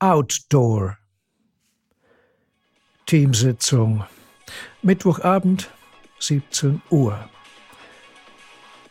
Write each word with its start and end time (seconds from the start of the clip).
Outdoor. 0.00 0.98
Teamsitzung. 3.06 4.04
Mittwochabend, 4.82 5.70
17 6.18 6.82
Uhr. 6.90 7.28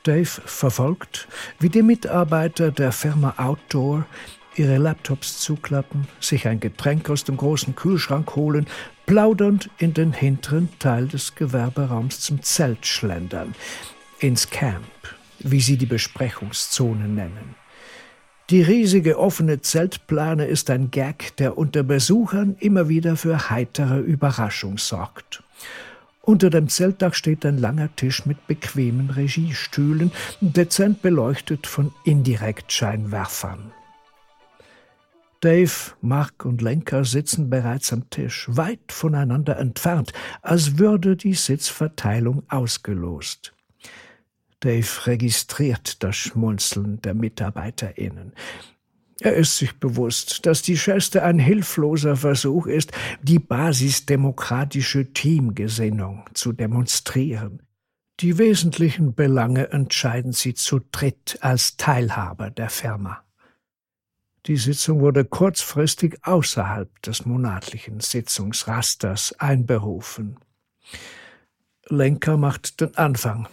Dave 0.04 0.26
verfolgt, 0.26 1.28
wie 1.60 1.70
die 1.70 1.82
Mitarbeiter 1.82 2.72
der 2.72 2.94
Firma 2.94 3.34
Outdoor 3.38 4.06
ihre 4.56 4.78
Laptops 4.78 5.40
zuklappen, 5.40 6.08
sich 6.22 6.48
ein 6.48 6.62
Getränk 6.62 7.10
aus 7.10 7.26
dem 7.26 7.36
großen 7.36 7.76
Kühlschrank 7.76 8.36
holen, 8.38 8.68
plaudernd 9.06 9.70
in 9.80 9.94
den 9.94 10.14
hinteren 10.14 10.70
Teil 10.80 11.10
des 11.10 11.36
Gewerberaums 11.36 12.22
zum 12.22 12.42
Zelt 12.44 12.86
schlendern, 12.86 13.56
ins 14.20 14.50
Camp, 14.50 14.86
wie 15.40 15.60
sie 15.60 15.78
die 15.78 15.86
Besprechungszone 15.86 17.10
nennen. 17.10 17.56
Die 18.50 18.62
riesige 18.62 19.18
offene 19.18 19.62
Zeltplane 19.62 20.46
ist 20.46 20.70
ein 20.70 20.92
Gag, 20.92 21.36
der 21.38 21.58
unter 21.58 21.82
Besuchern 21.84 22.58
immer 22.60 22.90
wieder 22.90 23.16
für 23.16 23.50
heitere 23.50 24.00
Überraschung 24.00 24.78
sorgt. 24.78 25.44
Unter 26.22 26.50
dem 26.50 26.68
Zeltdach 26.68 27.14
steht 27.14 27.46
ein 27.46 27.58
langer 27.58 27.96
Tisch 27.96 28.26
mit 28.26 28.48
bequemen 28.48 29.10
Regiestühlen, 29.10 30.12
dezent 30.42 31.02
beleuchtet 31.02 31.68
von 31.68 31.94
Indirektscheinwerfern. 32.06 33.72
Dave, 35.42 35.92
Mark 36.02 36.46
und 36.46 36.62
Lenker 36.62 37.04
sitzen 37.04 37.50
bereits 37.50 37.92
am 37.92 38.10
Tisch, 38.10 38.48
weit 38.50 38.92
voneinander 38.92 39.58
entfernt, 39.58 40.14
als 40.42 40.78
würde 40.78 41.18
die 41.18 41.34
Sitzverteilung 41.34 42.44
ausgelost. 42.48 43.54
Dave 44.64 45.08
registriert 45.08 46.02
das 46.04 46.16
Schmunzeln 46.16 47.02
der 47.02 47.14
MitarbeiterInnen. 47.14 48.34
Er 49.20 49.36
ist 49.36 49.58
sich 49.58 49.78
bewusst, 49.80 50.46
dass 50.46 50.62
die 50.62 50.76
Geste 50.76 51.24
ein 51.24 51.38
hilfloser 51.38 52.16
Versuch 52.16 52.68
ist, 52.68 52.92
die 53.22 53.40
basisdemokratische 53.40 55.12
Teamgesinnung 55.12 56.26
zu 56.34 56.54
demonstrieren. 56.54 57.62
Die 58.22 58.38
wesentlichen 58.38 59.16
Belange 59.16 59.72
entscheiden 59.72 60.32
sie 60.32 60.54
zu 60.54 60.80
dritt 60.92 61.38
als 61.42 61.76
Teilhaber 61.76 62.50
der 62.50 62.70
Firma. 62.70 63.24
Die 64.46 64.58
Sitzung 64.58 65.02
wurde 65.02 65.26
kurzfristig 65.26 66.20
außerhalb 66.24 67.02
des 67.02 67.26
monatlichen 67.26 68.00
Sitzungsrasters 68.00 69.40
einberufen. 69.40 70.38
Lenker 71.88 72.38
macht 72.38 72.80
den 72.80 72.96
Anfang. 72.96 73.48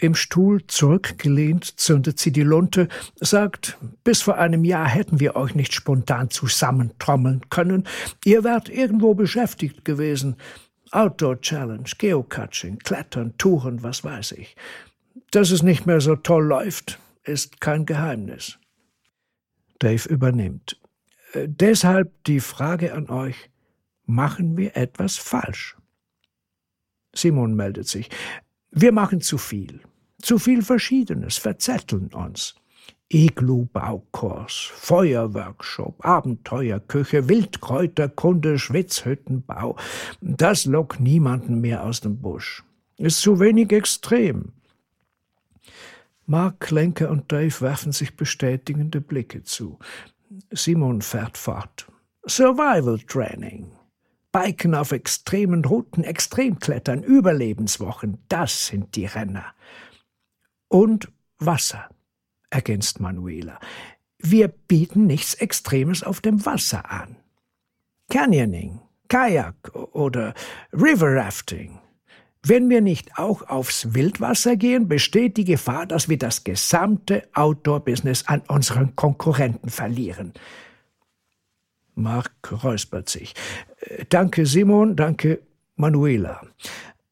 Im 0.00 0.14
Stuhl 0.14 0.64
zurückgelehnt 0.68 1.80
zündet 1.80 2.20
sie 2.20 2.30
die 2.30 2.42
Lunte, 2.42 2.86
sagt, 3.16 3.76
bis 4.04 4.22
vor 4.22 4.38
einem 4.38 4.64
Jahr 4.64 4.88
hätten 4.88 5.18
wir 5.18 5.34
euch 5.34 5.56
nicht 5.56 5.74
spontan 5.74 6.30
zusammentrommeln 6.30 7.50
können. 7.50 7.84
Ihr 8.24 8.44
wärt 8.44 8.68
irgendwo 8.68 9.14
beschäftigt 9.14 9.84
gewesen. 9.84 10.36
Outdoor 10.92 11.40
Challenge, 11.40 11.90
Geocaching, 11.98 12.78
Klettern, 12.78 13.36
Touren, 13.38 13.82
was 13.82 14.04
weiß 14.04 14.32
ich. 14.32 14.56
Dass 15.32 15.50
es 15.50 15.64
nicht 15.64 15.84
mehr 15.84 16.00
so 16.00 16.14
toll 16.14 16.44
läuft, 16.44 17.00
ist 17.24 17.60
kein 17.60 17.84
Geheimnis. 17.84 18.56
Dave 19.80 20.08
übernimmt. 20.08 20.80
Äh, 21.32 21.48
deshalb 21.48 22.24
die 22.24 22.40
Frage 22.40 22.94
an 22.94 23.10
euch, 23.10 23.50
machen 24.06 24.56
wir 24.56 24.76
etwas 24.76 25.16
falsch? 25.16 25.76
Simon 27.14 27.54
meldet 27.54 27.88
sich. 27.88 28.10
Wir 28.70 28.92
machen 28.92 29.20
zu 29.20 29.38
viel. 29.38 29.80
Zu 30.20 30.38
viel 30.38 30.62
Verschiedenes, 30.62 31.38
verzetteln 31.38 32.12
uns. 32.12 32.54
Iglu-Baukurs, 33.10 34.70
Feuerworkshop, 34.74 36.04
Abenteuerküche, 36.04 37.28
Wildkräuterkunde, 37.28 38.58
Schwitzhüttenbau. 38.58 39.76
Das 40.20 40.66
lockt 40.66 41.00
niemanden 41.00 41.60
mehr 41.60 41.84
aus 41.84 42.00
dem 42.00 42.20
Busch. 42.20 42.64
Ist 42.98 43.20
zu 43.20 43.40
wenig 43.40 43.72
extrem. 43.72 44.52
Mark, 46.26 46.70
Lenker 46.70 47.10
und 47.10 47.32
Dave 47.32 47.60
werfen 47.62 47.92
sich 47.92 48.14
bestätigende 48.14 49.00
Blicke 49.00 49.42
zu. 49.44 49.78
Simon 50.50 51.00
fährt 51.00 51.38
fort. 51.38 51.86
Survival 52.26 52.98
Training. 52.98 53.77
Biken 54.38 54.76
auf 54.76 54.92
extremen 54.92 55.64
Routen, 55.64 56.04
Extremklettern, 56.04 57.02
Überlebenswochen, 57.02 58.18
das 58.28 58.66
sind 58.66 58.94
die 58.94 59.06
Renner. 59.06 59.46
Und 60.68 61.10
Wasser, 61.40 61.88
ergänzt 62.48 63.00
Manuela. 63.00 63.58
Wir 64.18 64.46
bieten 64.46 65.06
nichts 65.06 65.34
Extremes 65.34 66.04
auf 66.04 66.20
dem 66.20 66.46
Wasser 66.46 66.88
an. 66.88 67.16
Canyoning, 68.10 68.80
Kajak 69.08 69.74
oder 69.74 70.34
River 70.72 71.16
Rafting. 71.16 71.80
Wenn 72.44 72.70
wir 72.70 72.80
nicht 72.80 73.18
auch 73.18 73.42
aufs 73.48 73.92
Wildwasser 73.92 74.54
gehen, 74.54 74.86
besteht 74.86 75.36
die 75.36 75.44
Gefahr, 75.44 75.84
dass 75.84 76.08
wir 76.08 76.16
das 76.16 76.44
gesamte 76.44 77.28
Outdoor-Business 77.34 78.28
an 78.28 78.42
unseren 78.46 78.94
Konkurrenten 78.94 79.68
verlieren. 79.68 80.32
Mark 81.98 82.32
räuspert 82.64 83.08
sich. 83.08 83.34
Äh, 83.80 84.04
danke, 84.08 84.46
Simon, 84.46 84.96
danke, 84.96 85.40
Manuela. 85.76 86.42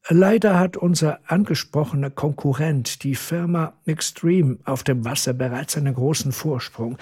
Leider 0.09 0.57
hat 0.57 0.77
unser 0.77 1.19
angesprochener 1.29 2.09
Konkurrent, 2.09 3.03
die 3.03 3.15
Firma 3.15 3.73
Extreme, 3.85 4.57
auf 4.63 4.83
dem 4.83 5.03
Wasser 5.03 5.33
bereits 5.33 5.75
einen 5.75 5.93
großen 5.93 6.31
Vorsprung. 6.31 6.97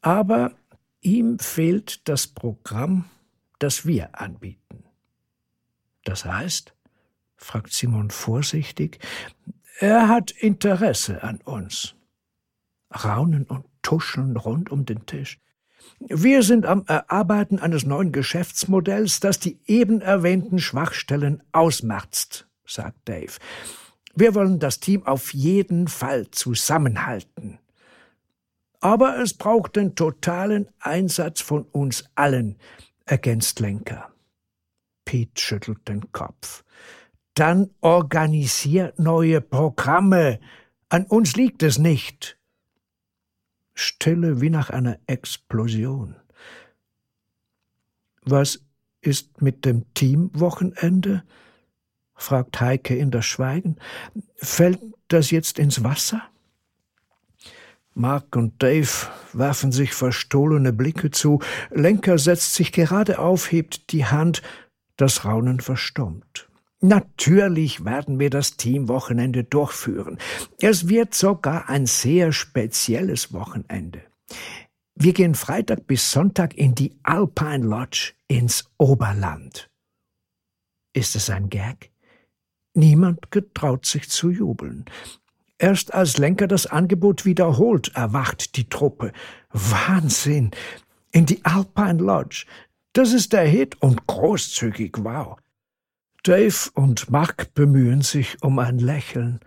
Aber 0.00 0.52
ihm 1.02 1.38
fehlt 1.38 2.08
das 2.08 2.26
Programm, 2.26 3.04
das 3.58 3.84
wir 3.86 4.18
anbieten. 4.18 4.84
Das 6.04 6.24
heißt, 6.24 6.72
fragt 7.36 7.72
Simon 7.72 8.10
vorsichtig, 8.10 8.98
er 9.78 10.08
hat 10.08 10.30
Interesse 10.30 11.22
an 11.22 11.40
uns. 11.44 11.94
Raunen 13.04 13.44
und 13.44 13.66
Tuscheln 13.82 14.36
rund 14.36 14.70
um 14.70 14.86
den 14.86 15.04
Tisch. 15.04 15.38
Wir 16.00 16.42
sind 16.42 16.64
am 16.64 16.84
Erarbeiten 16.86 17.58
eines 17.58 17.84
neuen 17.84 18.12
Geschäftsmodells, 18.12 19.20
das 19.20 19.40
die 19.40 19.58
eben 19.66 20.00
erwähnten 20.00 20.58
Schwachstellen 20.58 21.42
ausmerzt, 21.52 22.48
sagt 22.64 23.08
Dave. 23.08 23.32
Wir 24.14 24.34
wollen 24.34 24.58
das 24.58 24.80
Team 24.80 25.06
auf 25.06 25.34
jeden 25.34 25.88
Fall 25.88 26.30
zusammenhalten. 26.30 27.58
Aber 28.80 29.18
es 29.20 29.34
braucht 29.34 29.76
den 29.76 29.96
totalen 29.96 30.68
Einsatz 30.78 31.40
von 31.40 31.62
uns 31.62 32.04
allen, 32.14 32.56
ergänzt 33.04 33.58
Lenker. 33.58 34.10
Pete 35.04 35.40
schüttelt 35.40 35.88
den 35.88 36.12
Kopf. 36.12 36.64
Dann 37.34 37.70
organisier 37.80 38.92
neue 38.96 39.40
Programme. 39.40 40.38
An 40.88 41.06
uns 41.06 41.34
liegt 41.34 41.62
es 41.62 41.78
nicht. 41.78 42.37
Stille 43.78 44.40
wie 44.40 44.50
nach 44.50 44.70
einer 44.70 44.98
Explosion. 45.06 46.16
Was 48.22 48.64
ist 49.00 49.40
mit 49.40 49.64
dem 49.64 49.92
Teamwochenende? 49.94 51.22
fragt 52.14 52.60
Heike 52.60 52.96
in 52.96 53.12
das 53.12 53.24
Schweigen. 53.26 53.76
Fällt 54.36 54.80
das 55.06 55.30
jetzt 55.30 55.60
ins 55.60 55.84
Wasser? 55.84 56.22
Mark 57.94 58.34
und 58.34 58.60
Dave 58.60 59.08
werfen 59.32 59.70
sich 59.70 59.94
verstohlene 59.94 60.72
Blicke 60.72 61.12
zu. 61.12 61.40
Lenker 61.70 62.18
setzt 62.18 62.54
sich 62.54 62.72
gerade 62.72 63.20
auf, 63.20 63.52
hebt 63.52 63.92
die 63.92 64.06
Hand. 64.06 64.42
Das 64.96 65.24
Raunen 65.24 65.60
verstummt. 65.60 66.47
Natürlich 66.80 67.84
werden 67.84 68.20
wir 68.20 68.30
das 68.30 68.56
Teamwochenende 68.56 69.42
durchführen. 69.42 70.18
Es 70.60 70.88
wird 70.88 71.12
sogar 71.12 71.68
ein 71.68 71.86
sehr 71.86 72.30
spezielles 72.32 73.32
Wochenende. 73.32 74.02
Wir 74.94 75.12
gehen 75.12 75.34
Freitag 75.34 75.86
bis 75.86 76.12
Sonntag 76.12 76.54
in 76.56 76.74
die 76.74 76.96
Alpine 77.02 77.66
Lodge 77.66 78.12
ins 78.28 78.70
Oberland. 78.78 79.68
Ist 80.92 81.16
es 81.16 81.30
ein 81.30 81.50
Gag? 81.50 81.90
Niemand 82.74 83.30
getraut 83.32 83.84
sich 83.84 84.08
zu 84.08 84.30
jubeln. 84.30 84.84
Erst 85.58 85.92
als 85.92 86.18
Lenker 86.18 86.46
das 86.46 86.66
Angebot 86.66 87.24
wiederholt, 87.24 87.90
erwacht 87.94 88.56
die 88.56 88.68
Truppe. 88.68 89.12
Wahnsinn! 89.50 90.52
In 91.10 91.26
die 91.26 91.44
Alpine 91.44 92.02
Lodge. 92.02 92.46
Das 92.92 93.12
ist 93.12 93.32
der 93.32 93.44
Hit 93.44 93.80
und 93.82 94.06
großzügig, 94.06 94.92
wow. 94.98 95.38
Dave 96.28 96.68
und 96.74 97.10
Mark 97.10 97.54
bemühen 97.54 98.02
sich 98.02 98.42
um 98.42 98.58
ein 98.58 98.78
Lächeln. 98.78 99.40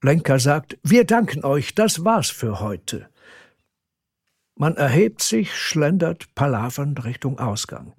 Lenker 0.00 0.38
sagt, 0.38 0.78
wir 0.84 1.04
danken 1.04 1.44
euch, 1.44 1.74
das 1.74 2.04
war's 2.04 2.30
für 2.30 2.60
heute. 2.60 3.08
Man 4.54 4.76
erhebt 4.76 5.22
sich, 5.22 5.56
schlendert 5.56 6.32
palavernd 6.36 7.04
Richtung 7.04 7.40
Ausgang. 7.40 7.94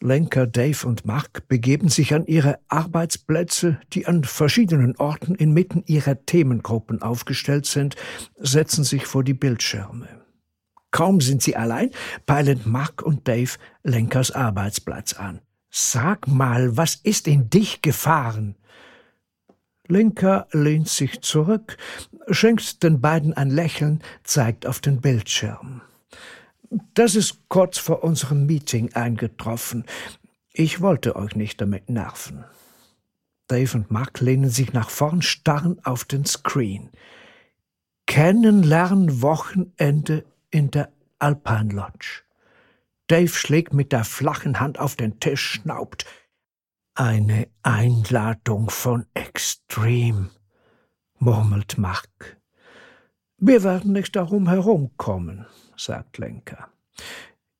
Lenker, 0.00 0.46
Dave 0.46 0.86
und 0.86 1.04
Mark 1.04 1.48
begeben 1.48 1.88
sich 1.88 2.14
an 2.14 2.26
ihre 2.26 2.60
Arbeitsplätze, 2.68 3.80
die 3.92 4.06
an 4.06 4.22
verschiedenen 4.22 4.96
Orten 4.98 5.34
inmitten 5.34 5.82
ihrer 5.86 6.26
Themengruppen 6.26 7.02
aufgestellt 7.02 7.66
sind, 7.66 7.96
setzen 8.36 8.84
sich 8.84 9.04
vor 9.06 9.24
die 9.24 9.34
Bildschirme. 9.34 10.06
Kaum 10.92 11.20
sind 11.20 11.42
sie 11.42 11.56
allein, 11.56 11.90
peilen 12.24 12.60
Mark 12.66 13.02
und 13.02 13.26
Dave 13.26 13.58
Lenkers 13.82 14.30
Arbeitsplatz 14.30 15.14
an. 15.14 15.40
Sag 15.78 16.26
mal, 16.26 16.78
was 16.78 16.94
ist 16.94 17.28
in 17.28 17.50
dich 17.50 17.82
gefahren? 17.82 18.56
Lenker 19.86 20.48
lehnt 20.52 20.88
sich 20.88 21.20
zurück, 21.20 21.76
schenkt 22.30 22.82
den 22.82 23.02
beiden 23.02 23.34
ein 23.34 23.50
Lächeln, 23.50 24.02
zeigt 24.24 24.66
auf 24.66 24.80
den 24.80 25.02
Bildschirm. 25.02 25.82
Das 26.94 27.14
ist 27.14 27.50
kurz 27.50 27.76
vor 27.76 28.02
unserem 28.02 28.46
Meeting 28.46 28.94
eingetroffen. 28.94 29.84
Ich 30.54 30.80
wollte 30.80 31.14
euch 31.14 31.36
nicht 31.36 31.60
damit 31.60 31.90
nerven. 31.90 32.46
Dave 33.46 33.76
und 33.76 33.90
Mark 33.90 34.20
lehnen 34.20 34.48
sich 34.48 34.72
nach 34.72 34.88
vorn, 34.88 35.20
starren 35.20 35.84
auf 35.84 36.06
den 36.06 36.24
Screen. 36.24 36.88
Kennenlernwochenende 38.06 40.24
in 40.50 40.70
der 40.70 40.90
Alpine 41.18 41.74
Lodge. 41.74 42.22
Dave 43.06 43.28
schlägt 43.28 43.72
mit 43.72 43.92
der 43.92 44.04
flachen 44.04 44.60
Hand 44.60 44.78
auf 44.78 44.96
den 44.96 45.20
Tisch, 45.20 45.52
schnaubt. 45.52 46.06
Eine 46.94 47.48
Einladung 47.62 48.70
von 48.70 49.06
Extreme, 49.14 50.30
murmelt 51.18 51.78
Mark. 51.78 52.38
Wir 53.38 53.62
werden 53.62 53.92
nicht 53.92 54.16
darum 54.16 54.48
herumkommen, 54.48 55.46
sagt 55.76 56.18
Lenker. 56.18 56.68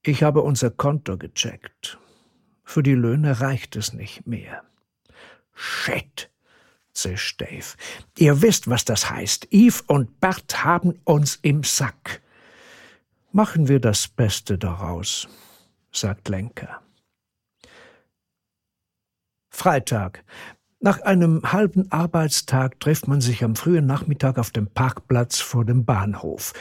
Ich 0.03 0.23
habe 0.23 0.43
unser 0.43 0.71
Konto 0.71 1.19
gecheckt. 1.19 1.99
Für 2.65 2.83
die 2.83 2.95
Löhne 2.95 3.41
reicht 3.41 3.77
es 3.77 3.93
nicht 3.93 4.27
mehr. 4.27 4.65
Shit, 5.53 6.31
zischt 6.93 7.41
Dave. 7.41 7.77
Ihr 8.17 8.43
wisst, 8.43 8.69
was 8.69 8.85
das 8.85 9.11
heißt. 9.11 9.49
Eve 9.51 9.83
und 9.87 10.19
Bert 10.21 10.65
haben 10.65 10.99
uns 11.05 11.37
im 11.43 11.63
Sack. 11.63 12.23
Machen 13.37 13.69
wir 13.69 13.81
das 13.81 14.09
Beste 14.09 14.57
daraus, 14.57 15.29
sagt 15.93 16.31
Lenker. 16.31 16.81
Freitag. 19.51 20.25
Nach 20.81 21.03
einem 21.03 21.53
halben 21.53 21.93
Arbeitstag 21.93 22.81
trifft 22.81 23.09
man 23.09 23.21
sich 23.21 23.45
am 23.45 23.55
frühen 23.55 23.85
Nachmittag 23.85 24.39
auf 24.39 24.53
dem 24.53 24.69
Parkplatz 24.69 25.39
vor 25.39 25.67
dem 25.67 25.85
Bahnhof. 25.85 26.55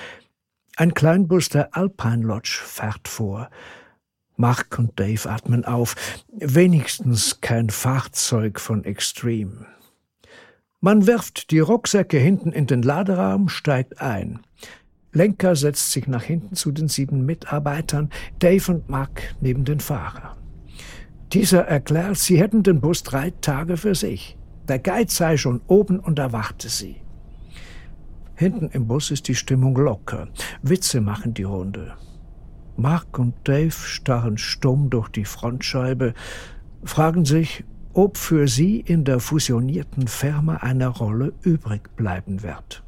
Ein 0.76 0.94
Kleinbus 0.94 1.48
der 1.48 1.78
Alpine 1.78 2.26
Lodge 2.26 2.60
fährt 2.66 3.08
vor. 3.08 3.50
Mark 4.36 4.78
und 4.78 5.00
Dave 5.00 5.30
atmen 5.30 5.64
auf. 5.64 5.96
Wenigstens 6.34 7.40
kein 7.40 7.70
Fahrzeug 7.70 8.60
von 8.60 8.84
Extreme. 8.84 9.66
Man 10.82 11.08
wirft 11.08 11.52
die 11.52 11.60
Rucksäcke 11.60 12.18
hinten 12.18 12.52
in 12.52 12.68
den 12.68 12.82
Laderaum, 12.82 13.48
steigt 13.48 14.02
ein. 14.02 14.42
Lenker 15.16 15.56
setzt 15.56 15.92
sich 15.92 16.08
nach 16.08 16.24
hinten 16.24 16.56
zu 16.56 16.74
den 16.74 16.90
sieben 16.90 17.26
Mitarbeitern, 17.26 18.10
Dave 18.40 18.72
und 18.74 18.90
Mark 18.90 19.34
neben 19.40 19.64
den 19.64 19.80
Fahrer. 19.80 20.36
Dieser 21.32 21.62
erklärt, 21.62 22.18
sie 22.18 22.38
hätten 22.38 22.64
den 22.64 22.82
Bus 22.82 23.02
drei 23.02 23.32
Tage 23.42 23.78
für 23.78 23.96
sich. 23.96 24.38
Der 24.68 24.78
Guide 24.78 25.12
sei 25.12 25.38
schon 25.38 25.62
oben 25.68 26.00
und 26.00 26.20
erwarte 26.20 26.68
sie. 26.68 26.98
Hinten 28.36 28.70
im 28.74 28.88
Bus 28.88 29.10
ist 29.10 29.30
die 29.30 29.36
Stimmung 29.36 29.78
locker. 29.78 30.28
Witze 30.62 31.00
machen 31.00 31.34
die 31.34 31.44
Runde. 31.44 31.94
Mark 32.76 33.18
und 33.18 33.36
Dave 33.46 33.72
starren 33.72 34.38
stumm 34.38 34.90
durch 34.90 35.08
die 35.08 35.24
Frontscheibe, 35.24 36.14
fragen 36.84 37.24
sich, 37.24 37.64
ob 37.94 38.18
für 38.18 38.50
sie 38.50 38.82
in 38.82 39.06
der 39.06 39.22
fusionierten 39.22 40.10
Firma 40.10 40.58
eine 40.58 40.88
Rolle 40.88 41.32
übrig 41.42 41.96
bleiben 41.96 42.44
wird. 42.44 42.85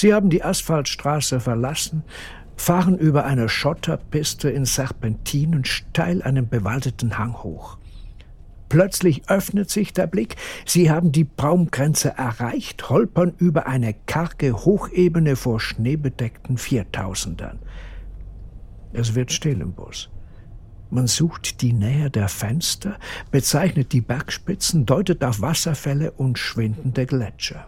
Sie 0.00 0.14
haben 0.14 0.30
die 0.30 0.44
Asphaltstraße 0.44 1.40
verlassen, 1.40 2.04
fahren 2.54 2.96
über 2.96 3.24
eine 3.24 3.48
Schotterpiste 3.48 4.48
in 4.48 4.64
Serpentinen 4.64 5.64
steil 5.64 6.22
einen 6.22 6.48
bewaldeten 6.48 7.18
Hang 7.18 7.42
hoch. 7.42 7.78
Plötzlich 8.68 9.28
öffnet 9.28 9.70
sich 9.70 9.92
der 9.92 10.06
Blick, 10.06 10.36
sie 10.64 10.88
haben 10.88 11.10
die 11.10 11.24
Baumgrenze 11.24 12.10
erreicht, 12.16 12.88
holpern 12.90 13.34
über 13.38 13.66
eine 13.66 13.92
karge 13.92 14.52
Hochebene 14.52 15.34
vor 15.34 15.58
schneebedeckten 15.58 16.58
Viertausendern. 16.58 17.58
Es 18.92 19.16
wird 19.16 19.32
still 19.32 19.60
im 19.60 19.72
Bus. 19.72 20.10
Man 20.90 21.08
sucht 21.08 21.60
die 21.60 21.72
Nähe 21.72 22.08
der 22.08 22.28
Fenster, 22.28 23.00
bezeichnet 23.32 23.92
die 23.92 24.00
Bergspitzen, 24.00 24.86
deutet 24.86 25.24
auf 25.24 25.40
Wasserfälle 25.40 26.12
und 26.12 26.38
schwindende 26.38 27.04
Gletscher. 27.04 27.66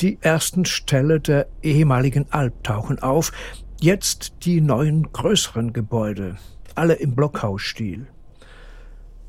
Die 0.00 0.18
ersten 0.22 0.64
Ställe 0.64 1.20
der 1.20 1.46
ehemaligen 1.62 2.26
Alp 2.32 2.64
tauchen 2.64 3.00
auf, 3.00 3.32
jetzt 3.80 4.32
die 4.44 4.62
neuen 4.62 5.12
größeren 5.12 5.74
Gebäude, 5.74 6.38
alle 6.74 6.94
im 6.94 7.14
Blockhausstil. 7.14 8.06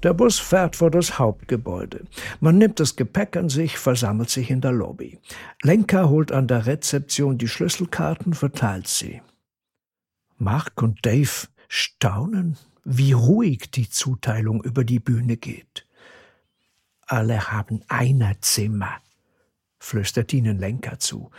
Der 0.03 0.13
Bus 0.13 0.39
fährt 0.39 0.77
vor 0.77 0.89
das 0.89 1.19
Hauptgebäude. 1.19 2.05
Man 2.39 2.57
nimmt 2.57 2.79
das 2.79 2.95
Gepäck 2.95 3.35
an 3.35 3.49
sich, 3.49 3.77
versammelt 3.77 4.29
sich 4.29 4.49
in 4.49 4.61
der 4.61 4.71
Lobby. 4.71 5.19
Lenker 5.61 6.09
holt 6.09 6.31
an 6.31 6.47
der 6.47 6.65
Rezeption 6.65 7.37
die 7.37 7.49
Schlüsselkarten, 7.49 8.33
verteilt 8.33 8.87
sie. 8.87 9.21
Mark 10.37 10.81
und 10.81 11.05
Dave 11.05 11.47
staunen, 11.67 12.57
wie 12.83 13.11
ruhig 13.11 13.69
die 13.71 13.89
Zuteilung 13.89 14.63
über 14.63 14.83
die 14.83 14.99
Bühne 14.99 15.37
geht. 15.37 15.85
Alle 17.05 17.51
haben 17.51 17.81
Einerzimmer, 17.89 19.01
flüstert 19.81 20.31
ihnen 20.31 20.59
Lenker 20.59 20.99
zu. 20.99 21.31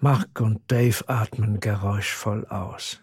Mark 0.00 0.40
und 0.40 0.60
Dave 0.68 1.08
atmen 1.08 1.60
geräuschvoll 1.60 2.46
aus. 2.46 3.02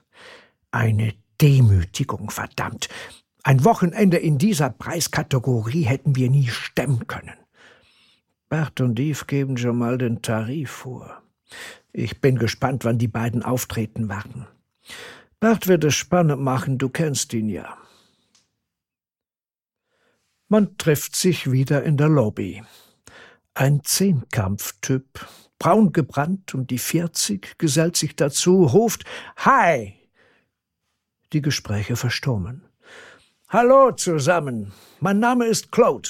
Eine 0.72 1.14
Demütigung, 1.40 2.32
verdammt. 2.32 2.90
Ein 3.44 3.64
Wochenende 3.64 4.18
in 4.18 4.38
dieser 4.38 4.70
Preiskategorie 4.70 5.84
hätten 5.84 6.16
wir 6.16 6.30
nie 6.30 6.48
stemmen 6.48 7.08
können. 7.08 7.38
Bert 8.50 8.82
und 8.82 9.00
Eve 9.00 9.26
geben 9.26 9.58
schon 9.58 9.78
mal 9.78 9.98
den 9.98 10.22
Tarif 10.22 10.72
vor. 10.72 11.22
Ich 11.92 12.22
bin 12.22 12.38
gespannt, 12.38 12.86
wann 12.86 12.98
die 12.98 13.08
beiden 13.08 13.44
auftreten 13.44 14.10
werden. 14.10 14.48
Bert 15.40 15.68
wird 15.68 15.84
es 15.84 15.96
spannend 15.96 16.42
machen, 16.42 16.78
du 16.78 16.90
kennst 16.90 17.34
ihn 17.34 17.50
ja. 17.50 17.78
Man 20.48 20.78
trifft 20.78 21.16
sich 21.16 21.52
wieder 21.52 21.84
in 21.84 21.98
der 21.98 22.10
Lobby. 22.10 22.64
Ein 23.56 23.84
Zehnkampftyp, 23.84 25.28
braun 25.60 25.94
gebrannt 25.94 26.56
um 26.56 26.66
die 26.66 26.80
vierzig, 26.80 27.56
gesellt 27.60 27.96
sich 27.96 28.16
dazu, 28.16 28.64
ruft 28.64 29.06
Hi! 29.38 29.94
Die 31.34 31.42
Gespräche 31.42 31.96
verstummen. 31.96 32.64
Hallo 33.50 33.92
zusammen, 33.92 34.74
mein 35.00 35.20
Name 35.20 35.46
ist 35.46 35.72
Claude. 35.72 36.10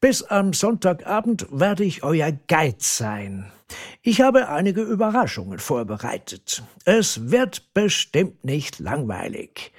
Bis 0.00 0.24
am 0.24 0.52
Sonntagabend 0.52 1.46
werde 1.52 1.84
ich 1.84 2.02
euer 2.02 2.32
Guide 2.32 2.78
sein. 2.80 3.52
Ich 4.02 4.20
habe 4.20 4.48
einige 4.48 4.82
Überraschungen 4.82 5.60
vorbereitet. 5.60 6.64
Es 6.84 7.30
wird 7.30 7.72
bestimmt 7.74 8.44
nicht 8.44 8.80
langweilig. 8.80 9.72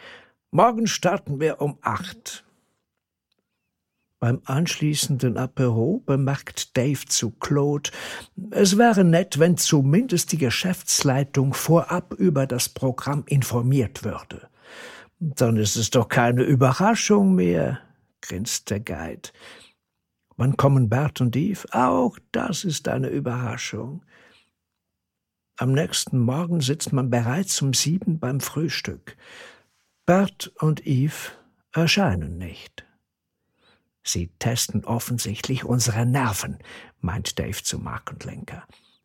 Morgen 0.52 0.88
starten 0.88 1.42
wir 1.42 1.60
um 1.60 1.80
acht. 1.82 2.46
Beim 4.20 4.42
anschließenden 4.46 5.38
Apero 5.38 6.02
bemerkt 6.06 6.76
Dave 6.76 7.06
zu 7.06 7.30
Claude, 7.32 7.92
es 8.50 8.78
wäre 8.78 9.04
nett, 9.04 9.38
wenn 9.38 9.58
zumindest 9.58 10.32
die 10.32 10.40
Geschäftsleitung 10.40 11.54
vorab 11.54 12.14
über 12.16 12.48
das 12.48 12.68
Programm 12.68 13.24
informiert 13.28 14.04
würde. 14.04 14.50
Dann 15.20 15.58
ist 15.58 15.76
es 15.76 15.92
doch 15.92 16.08
keine 16.08 16.44
Überraschung 16.44 17.36
mehr, 17.36 17.80
grinst 18.22 18.72
der 18.72 18.80
Guide. 18.80 19.30
Wann 20.36 20.58
kommen 20.58 20.90
Bert 20.90 21.22
und 21.22 21.36
Eve? 21.36 21.68
Auch 21.72 22.18
das 22.32 22.64
ist 22.64 22.88
eine 22.88 23.10
Überraschung. 23.10 24.04
Am 25.58 25.74
nächsten 25.74 26.20
Morgen 26.20 26.62
sitzt 26.62 26.92
man 26.92 27.12
bereits 27.12 27.62
um 27.62 27.74
sieben 27.74 28.20
beim 28.20 28.40
Frühstück. 28.40 29.16
Bert 30.08 30.52
und 30.60 30.88
Eve 30.88 31.32
erscheinen 31.72 32.38
nicht. 32.38 32.87
Sie 34.08 34.30
testen 34.40 34.86
offensichtlich 34.86 35.66
unsere 35.66 36.06
Nerven, 36.06 36.60
meint 37.02 37.40
Dave 37.40 37.62
zu 37.62 37.78
Mark 37.78 38.10
und 38.12 38.24
Lenker. 38.24 38.64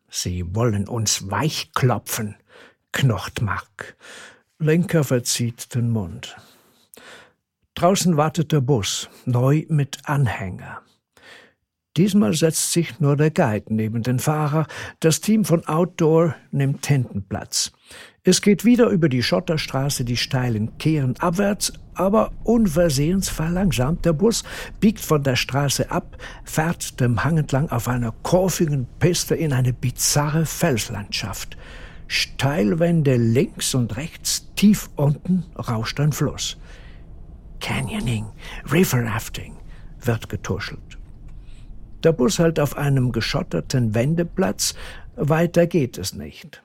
Sie 0.09 0.55
wollen 0.55 0.87
uns 0.87 1.29
weichklopfen, 1.29 2.35
knocht 2.93 3.41
Mark. 3.41 3.97
Lenker 4.59 5.03
verzieht 5.03 5.75
den 5.75 5.89
Mund. 5.89 6.37
Draußen 7.75 8.15
wartet 8.15 8.51
der 8.51 8.61
Bus, 8.61 9.09
neu 9.25 9.65
mit 9.67 9.97
Anhänger. 10.05 10.81
Diesmal 11.97 12.33
setzt 12.33 12.71
sich 12.71 12.99
nur 12.99 13.17
der 13.17 13.29
Guide 13.29 13.73
neben 13.73 14.03
den 14.03 14.19
Fahrer. 14.19 14.67
Das 14.99 15.21
Team 15.21 15.43
von 15.43 15.67
Outdoor 15.67 16.35
nimmt 16.51 16.85
hinten 16.85 17.27
Platz. 17.27 17.71
Es 18.23 18.41
geht 18.41 18.63
wieder 18.63 18.87
über 18.87 19.09
die 19.09 19.21
Schotterstraße, 19.21 20.05
die 20.05 20.17
steilen 20.17 20.77
Kehren 20.77 21.17
abwärts, 21.19 21.73
aber 21.95 22.31
unversehens 22.43 23.29
verlangsamt 23.29 24.05
der 24.05 24.13
Bus, 24.13 24.43
biegt 24.79 24.99
von 24.99 25.23
der 25.23 25.35
Straße 25.35 25.91
ab, 25.91 26.17
fährt 26.43 26.99
dem 26.99 27.23
Hang 27.23 27.37
entlang 27.37 27.69
auf 27.69 27.87
einer 27.87 28.13
kurvigen 28.23 28.87
Piste 28.99 29.35
in 29.35 29.53
eine 29.53 29.73
bizarre 29.73 30.45
Felslandschaft. 30.45 31.57
Steilwände 32.07 33.15
links 33.15 33.73
und 33.73 33.95
rechts, 33.97 34.47
tief 34.55 34.89
unten 34.95 35.45
rauscht 35.57 35.99
ein 35.99 36.11
Fluss. 36.11 36.57
Canyoning, 37.59 38.25
River 38.71 39.05
Rafting 39.05 39.55
wird 40.01 40.29
getuschelt. 40.29 40.97
Der 42.03 42.11
Bus 42.11 42.37
hält 42.37 42.59
auf 42.59 42.75
einem 42.77 43.11
geschotterten 43.11 43.95
Wendeplatz, 43.95 44.75
weiter 45.15 45.67
geht 45.67 45.97
es 45.97 46.13
nicht. 46.13 46.61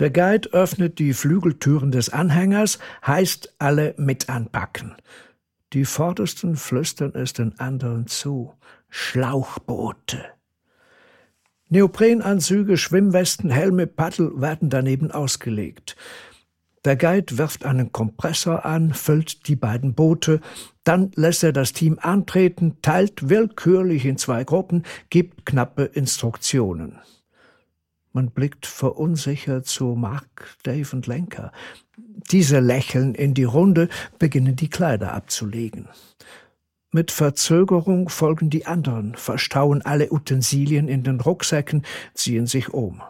Der 0.00 0.10
Guide 0.10 0.48
öffnet 0.52 0.98
die 0.98 1.12
Flügeltüren 1.12 1.92
des 1.92 2.08
Anhängers, 2.08 2.80
heißt 3.06 3.54
alle 3.58 3.94
mit 3.96 4.28
anpacken. 4.28 4.96
Die 5.72 5.84
Vordersten 5.84 6.56
flüstern 6.56 7.12
es 7.14 7.32
den 7.32 7.58
anderen 7.60 8.06
zu. 8.08 8.54
Schlauchboote. 8.88 10.24
Neoprenanzüge, 11.68 12.76
Schwimmwesten, 12.76 13.50
Helme, 13.50 13.86
Paddel 13.86 14.40
werden 14.40 14.68
daneben 14.68 15.10
ausgelegt. 15.10 15.96
Der 16.84 16.96
Guide 16.96 17.38
wirft 17.38 17.64
einen 17.64 17.92
Kompressor 17.92 18.66
an, 18.66 18.92
füllt 18.92 19.48
die 19.48 19.56
beiden 19.56 19.94
Boote, 19.94 20.40
dann 20.82 21.12
lässt 21.14 21.42
er 21.42 21.52
das 21.52 21.72
Team 21.72 21.98
antreten, 22.00 22.76
teilt 22.82 23.28
willkürlich 23.28 24.04
in 24.04 24.18
zwei 24.18 24.44
Gruppen, 24.44 24.82
gibt 25.08 25.46
knappe 25.46 25.84
Instruktionen. 25.84 26.98
Man 28.14 28.30
blickt 28.30 28.64
verunsichert 28.64 29.66
zu 29.66 29.96
Mark, 29.96 30.56
Dave 30.62 30.88
und 30.92 31.08
Lenker. 31.08 31.50
Diese 32.30 32.60
lächeln 32.60 33.12
in 33.16 33.34
die 33.34 33.42
Runde, 33.42 33.88
beginnen 34.20 34.54
die 34.54 34.70
Kleider 34.70 35.12
abzulegen. 35.12 35.88
Mit 36.92 37.10
Verzögerung 37.10 38.08
folgen 38.08 38.50
die 38.50 38.66
anderen, 38.66 39.16
verstauen 39.16 39.82
alle 39.82 40.12
Utensilien 40.12 40.86
in 40.86 41.02
den 41.02 41.18
Rucksäcken, 41.18 41.82
ziehen 42.14 42.46
sich 42.46 42.72
um. 42.72 43.02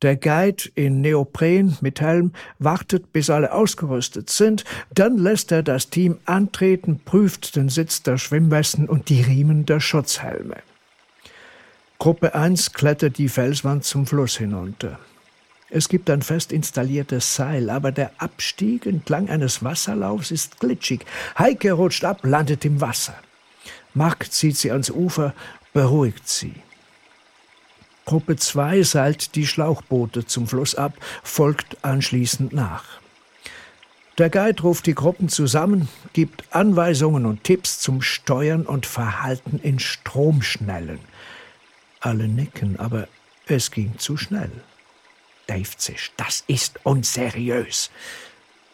Der 0.00 0.16
Guide 0.16 0.70
in 0.74 1.02
Neopren 1.02 1.76
mit 1.82 2.00
Helm 2.00 2.32
wartet, 2.58 3.12
bis 3.12 3.28
alle 3.28 3.52
ausgerüstet 3.52 4.30
sind, 4.30 4.64
dann 4.94 5.18
lässt 5.18 5.52
er 5.52 5.62
das 5.62 5.90
Team 5.90 6.16
antreten, 6.24 7.02
prüft 7.04 7.54
den 7.54 7.68
Sitz 7.68 8.02
der 8.02 8.16
Schwimmwesten 8.16 8.88
und 8.88 9.10
die 9.10 9.20
Riemen 9.20 9.66
der 9.66 9.80
Schutzhelme. 9.80 10.56
Gruppe 12.00 12.32
1 12.32 12.74
klettert 12.74 13.18
die 13.18 13.28
Felswand 13.28 13.82
zum 13.82 14.06
Fluss 14.06 14.36
hinunter. 14.36 15.00
Es 15.68 15.88
gibt 15.88 16.08
ein 16.08 16.22
fest 16.22 16.52
installiertes 16.52 17.34
Seil, 17.34 17.70
aber 17.70 17.90
der 17.90 18.12
Abstieg 18.18 18.86
entlang 18.86 19.28
eines 19.28 19.64
Wasserlaufs 19.64 20.30
ist 20.30 20.60
glitschig. 20.60 21.04
Heike 21.36 21.72
rutscht 21.72 22.04
ab, 22.04 22.20
landet 22.22 22.64
im 22.64 22.80
Wasser. 22.80 23.16
Mark 23.94 24.30
zieht 24.30 24.56
sie 24.56 24.70
ans 24.70 24.90
Ufer, 24.90 25.34
beruhigt 25.72 26.28
sie. 26.28 26.54
Gruppe 28.04 28.36
2 28.36 28.84
seilt 28.84 29.34
die 29.34 29.48
Schlauchboote 29.48 30.24
zum 30.24 30.46
Fluss 30.46 30.76
ab, 30.76 30.92
folgt 31.24 31.84
anschließend 31.84 32.52
nach. 32.52 32.84
Der 34.18 34.30
Guide 34.30 34.62
ruft 34.62 34.86
die 34.86 34.94
Gruppen 34.94 35.28
zusammen, 35.28 35.88
gibt 36.12 36.44
Anweisungen 36.54 37.26
und 37.26 37.42
Tipps 37.42 37.80
zum 37.80 38.02
Steuern 38.02 38.66
und 38.66 38.86
Verhalten 38.86 39.58
in 39.60 39.80
Stromschnellen. 39.80 41.00
Alle 42.00 42.28
nicken, 42.28 42.78
aber 42.78 43.08
es 43.46 43.70
ging 43.70 43.98
zu 43.98 44.16
schnell. 44.16 44.50
Dave 45.46 45.76
zischt. 45.76 46.12
Das 46.16 46.44
ist 46.46 46.80
unseriös. 46.84 47.90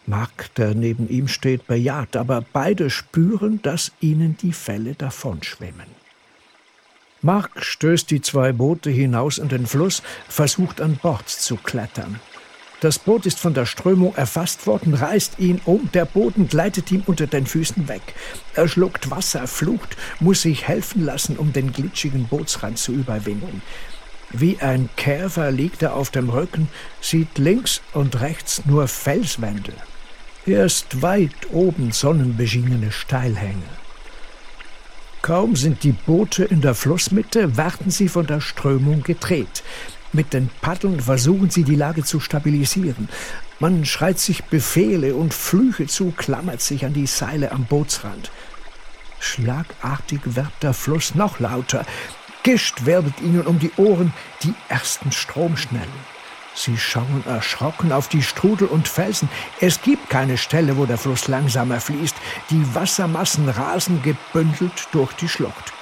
Mark, 0.06 0.54
der 0.56 0.74
neben 0.74 1.08
ihm 1.08 1.28
steht, 1.28 1.66
bejaht, 1.66 2.16
aber 2.16 2.44
beide 2.52 2.90
spüren, 2.90 3.62
dass 3.62 3.92
ihnen 4.00 4.36
die 4.36 4.52
Fälle 4.52 4.94
davonschwimmen. 4.94 5.86
Mark 7.22 7.64
stößt 7.64 8.10
die 8.10 8.20
zwei 8.20 8.52
Boote 8.52 8.90
hinaus 8.90 9.38
in 9.38 9.48
den 9.48 9.66
Fluss, 9.66 10.02
versucht 10.28 10.82
an 10.82 10.96
Bord 10.96 11.28
zu 11.28 11.56
klettern. 11.56 12.20
Das 12.80 12.98
Boot 12.98 13.24
ist 13.24 13.38
von 13.40 13.54
der 13.54 13.66
Strömung 13.66 14.14
erfasst 14.14 14.66
worden, 14.66 14.94
reißt 14.94 15.38
ihn 15.38 15.60
um, 15.64 15.90
der 15.92 16.04
Boden 16.04 16.48
gleitet 16.48 16.90
ihm 16.90 17.02
unter 17.06 17.26
den 17.26 17.46
Füßen 17.46 17.88
weg. 17.88 18.14
Er 18.54 18.68
schluckt 18.68 19.10
Wasser, 19.10 19.46
flucht, 19.46 19.96
muss 20.20 20.42
sich 20.42 20.68
helfen 20.68 21.04
lassen, 21.04 21.36
um 21.36 21.52
den 21.52 21.72
glitschigen 21.72 22.26
Bootsrand 22.26 22.78
zu 22.78 22.92
überwinden. 22.92 23.62
Wie 24.30 24.58
ein 24.58 24.88
Käfer 24.96 25.50
liegt 25.50 25.82
er 25.82 25.94
auf 25.94 26.10
dem 26.10 26.28
Rücken, 26.28 26.68
sieht 27.00 27.38
links 27.38 27.80
und 27.92 28.20
rechts 28.20 28.62
nur 28.66 28.88
Felswände. 28.88 29.72
Erst 30.44 31.00
weit 31.02 31.52
oben 31.52 31.92
sonnenbeschienene 31.92 32.92
Steilhänge. 32.92 33.62
Kaum 35.22 35.56
sind 35.56 35.84
die 35.84 35.92
Boote 35.92 36.44
in 36.44 36.60
der 36.60 36.74
Flussmitte, 36.74 37.56
werden 37.56 37.90
sie 37.90 38.08
von 38.08 38.26
der 38.26 38.42
Strömung 38.42 39.02
gedreht. 39.02 39.62
Mit 40.14 40.32
den 40.32 40.48
Paddeln 40.60 41.00
versuchen 41.00 41.50
sie 41.50 41.64
die 41.64 41.74
Lage 41.74 42.04
zu 42.04 42.20
stabilisieren. 42.20 43.08
Man 43.58 43.84
schreit 43.84 44.20
sich 44.20 44.44
Befehle 44.44 45.16
und 45.16 45.34
Flüche 45.34 45.88
zu, 45.88 46.12
klammert 46.16 46.60
sich 46.60 46.84
an 46.84 46.92
die 46.92 47.08
Seile 47.08 47.50
am 47.50 47.64
Bootsrand. 47.64 48.30
Schlagartig 49.18 50.20
wird 50.24 50.52
der 50.62 50.72
Fluss 50.72 51.16
noch 51.16 51.40
lauter. 51.40 51.84
Gischt 52.44 52.86
wirbelt 52.86 53.20
ihnen 53.22 53.42
um 53.42 53.58
die 53.58 53.72
Ohren 53.76 54.12
die 54.44 54.54
ersten 54.68 55.10
Stromschnellen. 55.10 56.14
Sie 56.54 56.78
schauen 56.78 57.24
erschrocken 57.26 57.90
auf 57.90 58.06
die 58.06 58.22
Strudel 58.22 58.68
und 58.68 58.86
Felsen. 58.86 59.28
Es 59.60 59.82
gibt 59.82 60.10
keine 60.10 60.38
Stelle, 60.38 60.76
wo 60.76 60.86
der 60.86 60.98
Fluss 60.98 61.26
langsamer 61.26 61.80
fließt. 61.80 62.14
Die 62.50 62.74
Wassermassen 62.76 63.48
rasen 63.48 64.00
gebündelt 64.02 64.86
durch 64.92 65.12
die 65.14 65.28
Schlucht. 65.28 65.72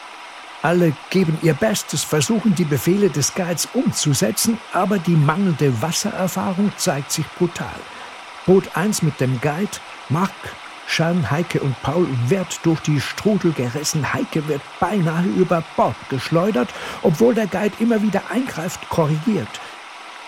Alle 0.63 0.93
geben 1.11 1.37
ihr 1.43 1.55
Bestes, 1.55 2.05
versuchen 2.05 2.55
die 2.55 2.65
Befehle 2.65 3.11
des 3.11 3.35
Guides 3.35 3.69
umzusetzen, 3.75 4.59
aber 4.73 4.99
die 4.99 5.17
mangelnde 5.17 5.83
Wassererfahrung 5.83 6.73
zeigt 6.77 7.11
sich 7.11 7.27
brutal. 7.37 7.81
Boot 8.47 8.77
1 8.77 9.03
mit 9.03 9.21
dem 9.21 9.41
Guide, 9.41 9.79
Mark, 10.09 10.31
Schan, 10.87 11.31
Heike 11.31 11.61
und 11.61 11.81
Paul 11.83 12.07
wird 12.29 12.61
durch 12.65 12.79
die 12.81 13.01
Strudel 13.01 13.53
gerissen. 13.53 14.13
Heike 14.13 14.47
wird 14.47 14.63
beinahe 14.79 15.25
über 15.25 15.65
Bord 15.77 15.97
geschleudert, 16.11 16.69
obwohl 17.03 17.35
der 17.35 17.47
Guide 17.49 17.75
immer 17.81 18.01
wieder 18.03 18.23
eingreift, 18.31 18.89
korrigiert. 18.89 19.61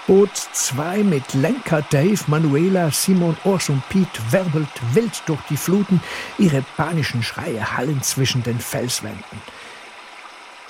Boot 0.07 0.31
2 0.35 1.05
mit 1.05 1.35
Lenker 1.35 1.83
Dave, 1.91 2.21
Manuela, 2.27 2.91
Simon, 2.91 3.37
Urs 3.45 3.69
und 3.69 3.89
Pete 3.89 4.21
wirbelt 4.31 4.69
wild 4.93 5.23
durch 5.27 5.41
die 5.49 5.57
Fluten. 5.57 6.01
Ihre 6.39 6.63
panischen 6.77 7.23
Schreie 7.23 7.77
hallen 7.77 8.03
zwischen 8.03 8.43
den 8.43 8.59
Felswänden. 8.59 9.41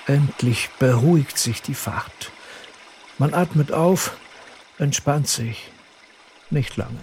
Endlich 0.06 0.68
beruhigt 0.78 1.38
sich 1.38 1.62
die 1.62 1.74
Fahrt. 1.74 2.30
Man 3.18 3.32
atmet 3.32 3.72
auf, 3.72 4.16
entspannt 4.78 5.28
sich. 5.28 5.70
Nicht 6.50 6.76
lange. 6.76 6.98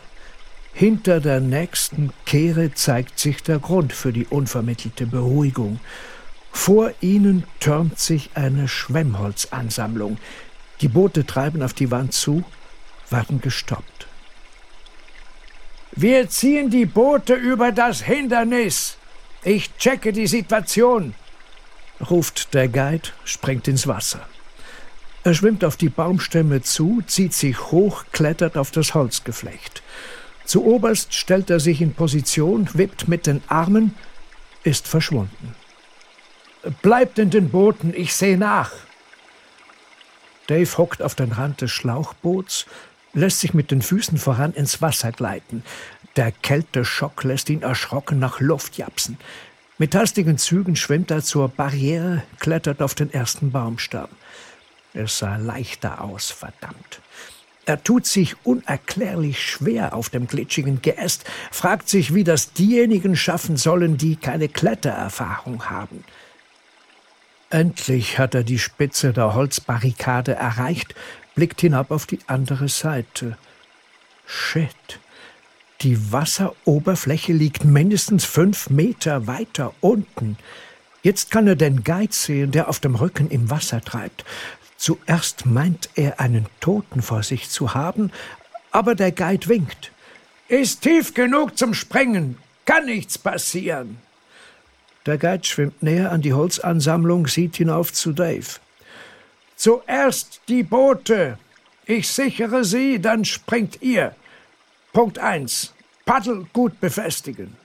Hinter 0.73 1.19
der 1.19 1.39
nächsten 1.39 2.13
Kehre 2.25 2.73
zeigt 2.73 3.19
sich 3.19 3.43
der 3.43 3.59
Grund 3.59 3.91
für 3.91 4.13
die 4.13 4.25
unvermittelte 4.25 5.07
Beruhigung. 5.07 5.79
Vor 6.51 6.91
ihnen 7.01 7.43
türmt 7.59 7.99
sich 7.99 8.29
eine 8.35 8.67
Schwemmholzansammlung. 8.67 10.17
Die 10.81 10.87
Boote 10.87 11.25
treiben 11.25 11.63
auf 11.63 11.73
die 11.73 11.91
Wand 11.91 12.13
zu, 12.13 12.43
werden 13.09 13.41
gestoppt. 13.41 14.07
Wir 15.93 16.29
ziehen 16.29 16.69
die 16.69 16.85
Boote 16.85 17.33
über 17.33 17.71
das 17.71 18.01
Hindernis. 18.01 18.97
Ich 19.43 19.75
checke 19.77 20.13
die 20.13 20.27
Situation, 20.27 21.13
ruft 22.09 22.53
der 22.53 22.67
Guide, 22.67 23.09
springt 23.23 23.67
ins 23.67 23.87
Wasser. 23.87 24.21
Er 25.23 25.33
schwimmt 25.33 25.63
auf 25.63 25.77
die 25.77 25.89
Baumstämme 25.89 26.61
zu, 26.61 27.03
zieht 27.05 27.33
sich 27.33 27.71
hoch, 27.71 28.05
klettert 28.11 28.57
auf 28.57 28.71
das 28.71 28.93
Holzgeflecht. 28.95 29.83
Zu 30.45 30.65
oberst 30.65 31.13
stellt 31.13 31.49
er 31.49 31.59
sich 31.59 31.79
in 31.81 31.93
Position, 31.93 32.67
wippt 32.73 33.07
mit 33.07 33.27
den 33.27 33.43
Armen, 33.47 33.93
ist 34.63 34.87
verschwunden. 34.87 35.55
Bleibt 36.81 37.19
in 37.19 37.29
den 37.29 37.49
Booten, 37.49 37.93
ich 37.95 38.15
sehe 38.15 38.37
nach. 38.37 38.71
Dave 40.47 40.77
hockt 40.77 41.01
auf 41.01 41.15
den 41.15 41.31
Rand 41.31 41.61
des 41.61 41.71
Schlauchboots, 41.71 42.65
lässt 43.13 43.39
sich 43.39 43.53
mit 43.53 43.71
den 43.71 43.81
Füßen 43.81 44.17
voran 44.17 44.53
ins 44.53 44.81
Wasser 44.81 45.11
gleiten. 45.11 45.63
Der 46.15 46.31
Kälteschock 46.31 47.23
lässt 47.23 47.49
ihn 47.49 47.61
erschrocken 47.61 48.19
nach 48.19 48.39
Luft 48.39 48.77
japsen. 48.77 49.17
Mit 49.81 49.95
hastigen 49.95 50.37
Zügen 50.37 50.75
schwimmt 50.75 51.09
er 51.09 51.23
zur 51.23 51.47
Barriere, 51.47 52.21
klettert 52.37 52.83
auf 52.83 52.93
den 52.93 53.11
ersten 53.11 53.49
Baumstamm. 53.49 54.09
Es 54.93 55.17
sah 55.17 55.37
leichter 55.37 56.01
aus, 56.01 56.29
verdammt. 56.29 57.01
Er 57.65 57.83
tut 57.83 58.05
sich 58.05 58.35
unerklärlich 58.43 59.41
schwer 59.43 59.95
auf 59.95 60.11
dem 60.11 60.27
glitschigen 60.27 60.83
Geäst, 60.83 61.25
fragt 61.49 61.89
sich, 61.89 62.13
wie 62.13 62.23
das 62.23 62.53
diejenigen 62.53 63.15
schaffen 63.15 63.57
sollen, 63.57 63.97
die 63.97 64.17
keine 64.17 64.49
Klettererfahrung 64.49 65.67
haben. 65.71 66.03
Endlich 67.49 68.19
hat 68.19 68.35
er 68.35 68.43
die 68.43 68.59
Spitze 68.59 69.13
der 69.13 69.33
Holzbarrikade 69.33 70.35
erreicht, 70.35 70.93
blickt 71.33 71.59
hinab 71.59 71.89
auf 71.89 72.05
die 72.05 72.19
andere 72.27 72.69
Seite. 72.69 73.35
Shit. 74.27 74.99
Die 75.81 76.11
Wasseroberfläche 76.11 77.33
liegt 77.33 77.65
mindestens 77.65 78.23
fünf 78.23 78.69
Meter 78.69 79.25
weiter 79.25 79.73
unten. 79.81 80.37
Jetzt 81.01 81.31
kann 81.31 81.47
er 81.47 81.55
den 81.55 81.83
Guide 81.83 82.13
sehen, 82.13 82.51
der 82.51 82.69
auf 82.69 82.79
dem 82.79 82.93
Rücken 82.93 83.31
im 83.31 83.49
Wasser 83.49 83.81
treibt. 83.81 84.23
Zuerst 84.77 85.47
meint 85.47 85.89
er, 85.95 86.19
einen 86.19 86.45
Toten 86.59 87.01
vor 87.01 87.23
sich 87.23 87.49
zu 87.49 87.73
haben, 87.73 88.11
aber 88.71 88.93
der 88.93 89.11
Guide 89.11 89.47
winkt. 89.47 89.91
Ist 90.47 90.81
tief 90.81 91.15
genug 91.15 91.57
zum 91.57 91.73
Springen, 91.73 92.37
kann 92.65 92.85
nichts 92.85 93.17
passieren. 93.17 93.97
Der 95.07 95.17
Guide 95.17 95.45
schwimmt 95.45 95.81
näher 95.81 96.11
an 96.11 96.21
die 96.21 96.33
Holzansammlung, 96.33 97.25
sieht 97.25 97.55
hinauf 97.55 97.91
zu 97.91 98.11
Dave. 98.11 98.59
Zuerst 99.55 100.41
die 100.47 100.61
Boote. 100.61 101.39
Ich 101.87 102.07
sichere 102.07 102.63
sie, 102.63 103.01
dann 103.01 103.25
springt 103.25 103.81
ihr. 103.81 104.15
Punkt 104.93 105.19
1. 105.19 105.73
Paddel 106.05 106.47
gut 106.51 106.79
befestigen. 106.81 107.55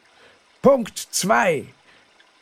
Punkt 0.63 0.97
2. 0.99 1.67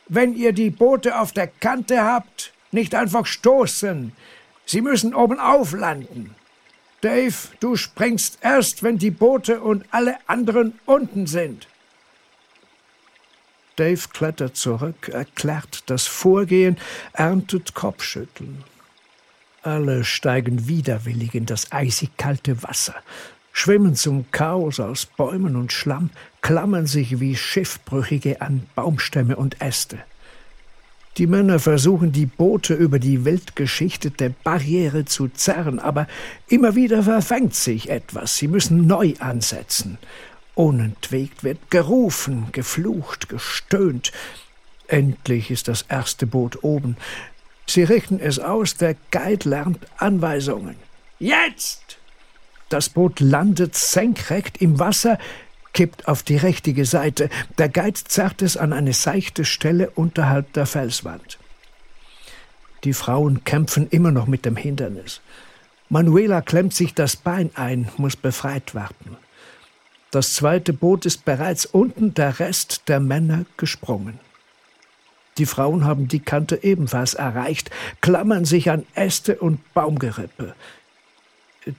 Wenn 0.07 0.35
ihr 0.35 0.53
die 0.53 0.69
Boote 0.69 1.19
auf 1.19 1.31
der 1.31 1.47
Kante 1.47 2.03
habt, 2.03 2.53
nicht 2.71 2.93
einfach 2.93 3.25
stoßen. 3.25 4.11
Sie 4.65 4.81
müssen 4.81 5.15
oben 5.15 5.39
auflanden. 5.39 6.35
Dave, 7.01 7.35
du 7.59 7.75
springst 7.75 8.39
erst, 8.41 8.83
wenn 8.83 8.97
die 8.97 9.11
Boote 9.11 9.61
und 9.61 9.85
alle 9.91 10.17
anderen 10.27 10.79
unten 10.85 11.25
sind. 11.25 11.67
Dave 13.75 14.07
klettert 14.13 14.55
zurück, 14.55 15.09
erklärt 15.09 15.83
das 15.87 16.07
Vorgehen, 16.07 16.77
erntet 17.13 17.73
Kopfschütteln. 17.73 18.63
Alle 19.63 20.03
steigen 20.03 20.67
widerwillig 20.67 21.33
in 21.33 21.45
das 21.45 21.71
eisig 21.71 22.17
kalte 22.17 22.61
Wasser, 22.63 22.95
schwimmen 23.55 23.95
zum 23.95 24.25
Chaos 24.31 24.81
aus 24.81 25.05
Bäumen 25.05 25.55
und 25.55 25.71
Schlamm, 25.71 26.09
klammern 26.41 26.87
sich 26.87 27.21
wie 27.21 27.37
Schiffbrüchige 27.37 28.41
an 28.41 28.63
Baumstämme 28.75 29.37
und 29.37 29.61
Äste. 29.61 29.97
Die 31.17 31.25
Männer 31.25 31.59
versuchen, 31.59 32.11
die 32.11 32.25
Boote 32.25 32.73
über 32.73 32.99
die 32.99 33.23
wild 33.23 33.55
geschichtete 33.55 34.35
Barriere 34.43 35.05
zu 35.05 35.29
zerren, 35.29 35.79
aber 35.79 36.05
immer 36.49 36.75
wieder 36.75 37.03
verfängt 37.03 37.55
sich 37.55 37.89
etwas. 37.89 38.35
Sie 38.35 38.49
müssen 38.49 38.87
neu 38.87 39.13
ansetzen. 39.19 39.99
Unentwegt 40.53 41.45
wird 41.45 41.71
gerufen, 41.71 42.47
geflucht, 42.51 43.29
gestöhnt. 43.29 44.11
Endlich 44.87 45.49
ist 45.49 45.69
das 45.69 45.83
erste 45.83 46.27
Boot 46.27 46.61
oben. 46.61 46.97
Sie 47.67 47.83
richten 47.83 48.19
es 48.19 48.37
aus, 48.37 48.75
der 48.75 48.97
Guide 49.11 49.47
lernt 49.49 49.79
Anweisungen. 49.97 50.75
Jetzt! 51.19 51.84
Das 52.69 52.89
Boot 52.89 53.19
landet 53.19 53.75
senkrecht 53.75 54.61
im 54.61 54.79
Wasser, 54.79 55.19
kippt 55.73 56.07
auf 56.07 56.23
die 56.23 56.37
richtige 56.37 56.85
Seite. 56.85 57.29
Der 57.57 57.69
Guide 57.69 57.99
zerrt 58.05 58.41
es 58.41 58.57
an 58.57 58.73
eine 58.73 58.93
seichte 58.93 59.45
Stelle 59.45 59.89
unterhalb 59.91 60.53
der 60.53 60.65
Felswand. 60.65 61.37
Die 62.83 62.93
Frauen 62.93 63.43
kämpfen 63.43 63.87
immer 63.89 64.11
noch 64.11 64.27
mit 64.27 64.45
dem 64.45 64.55
Hindernis. 64.55 65.21
Manuela 65.89 66.41
klemmt 66.41 66.73
sich 66.73 66.93
das 66.93 67.15
Bein 67.15 67.51
ein, 67.55 67.89
muss 67.97 68.15
befreit 68.15 68.73
werden. 68.73 69.17
Das 70.11 70.33
zweite 70.33 70.71
Boot 70.71 71.05
ist 71.05 71.25
bereits 71.25 71.65
unten, 71.65 72.13
der 72.13 72.39
Rest 72.39 72.83
der 72.87 72.99
Männer 72.99 73.45
gesprungen. 73.57 74.19
Die 75.37 75.45
Frauen 75.45 75.83
haben 75.83 76.07
die 76.07 76.21
Kante 76.21 76.63
ebenfalls 76.63 77.13
erreicht, 77.13 77.69
klammern 78.01 78.45
sich 78.45 78.71
an 78.71 78.85
Äste 78.95 79.37
und 79.37 79.73
Baumgerippe. 79.73 80.55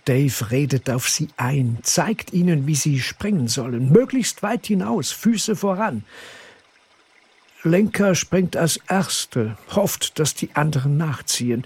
Dave 0.05 0.51
redet 0.51 0.91
auf 0.91 1.09
sie 1.09 1.29
ein, 1.37 1.79
zeigt 1.83 2.33
ihnen, 2.33 2.67
wie 2.67 2.75
sie 2.75 3.01
springen 3.01 3.49
sollen, 3.49 3.93
möglichst 3.93 4.43
weit 4.43 4.67
hinaus, 4.67 5.13
Füße 5.13 5.55
voran. 5.55 6.05
Lenker 7.63 8.15
springt 8.15 8.57
als 8.57 8.79
Erste, 8.89 9.57
hofft, 9.75 10.19
dass 10.19 10.35
die 10.35 10.51
anderen 10.55 10.97
nachziehen. 10.97 11.65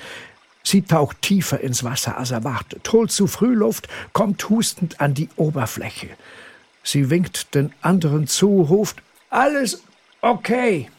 Sie 0.63 0.83
taucht 0.83 1.23
tiefer 1.23 1.61
ins 1.61 1.85
Wasser, 1.85 2.19
als 2.19 2.31
erwartet, 2.31 2.91
holt 2.93 3.11
zu 3.11 3.27
früh 3.27 3.55
Luft, 3.55 3.89
kommt 4.13 4.49
hustend 4.49 5.01
an 5.01 5.15
die 5.15 5.29
Oberfläche. 5.37 6.09
Sie 6.83 7.11
winkt 7.11 7.55
den 7.55 7.73
anderen 7.81 8.27
zu, 8.27 8.63
ruft 8.63 9.03
Alles 9.31 9.83
okay. 10.21 10.91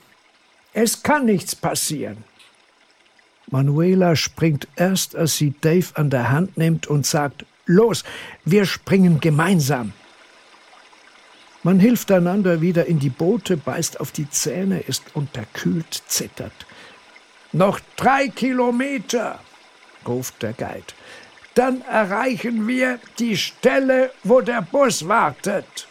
Es 0.73 1.03
kann 1.03 1.25
nichts 1.25 1.55
passieren. 1.55 2.23
Manuela 3.51 4.15
springt 4.15 4.67
erst, 4.75 5.15
als 5.15 5.37
sie 5.37 5.53
Dave 5.61 5.87
an 5.93 6.09
der 6.09 6.31
Hand 6.31 6.57
nimmt 6.57 6.87
und 6.87 7.05
sagt 7.05 7.45
Los, 7.65 8.03
wir 8.43 8.65
springen 8.65 9.19
gemeinsam. 9.19 9.93
Man 11.63 11.79
hilft 11.79 12.11
einander 12.11 12.61
wieder 12.61 12.87
in 12.87 12.97
die 12.97 13.09
Boote, 13.09 13.55
beißt 13.55 13.99
auf 13.99 14.11
die 14.11 14.29
Zähne, 14.29 14.79
ist 14.79 15.03
unterkühlt, 15.13 16.01
zittert. 16.07 16.65
Noch 17.51 17.79
drei 17.97 18.29
Kilometer, 18.29 19.39
ruft 20.07 20.41
der 20.41 20.53
Guide 20.53 20.93
dann 21.53 21.81
erreichen 21.81 22.67
wir 22.67 22.99
die 23.19 23.37
Stelle, 23.37 24.11
wo 24.23 24.41
der 24.41 24.61
Bus 24.61 25.07
wartet. 25.07 25.87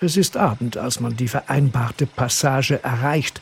Es 0.00 0.16
ist 0.16 0.36
Abend, 0.36 0.76
als 0.76 1.00
man 1.00 1.16
die 1.16 1.28
vereinbarte 1.28 2.06
Passage 2.06 2.82
erreicht. 2.82 3.40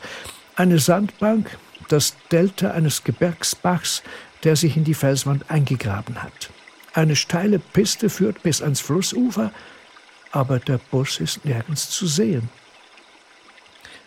Eine 0.55 0.79
Sandbank, 0.79 1.57
das 1.87 2.15
Delta 2.31 2.71
eines 2.71 3.03
Gebirgsbachs, 3.03 4.03
der 4.43 4.55
sich 4.55 4.77
in 4.77 4.83
die 4.83 4.93
Felswand 4.93 5.49
eingegraben 5.49 6.21
hat. 6.23 6.49
Eine 6.93 7.15
steile 7.15 7.59
Piste 7.59 8.09
führt 8.09 8.43
bis 8.43 8.61
ans 8.61 8.79
Flussufer, 8.79 9.51
aber 10.31 10.59
der 10.59 10.77
Bus 10.77 11.19
ist 11.19 11.45
nirgends 11.45 11.89
zu 11.89 12.07
sehen. 12.07 12.49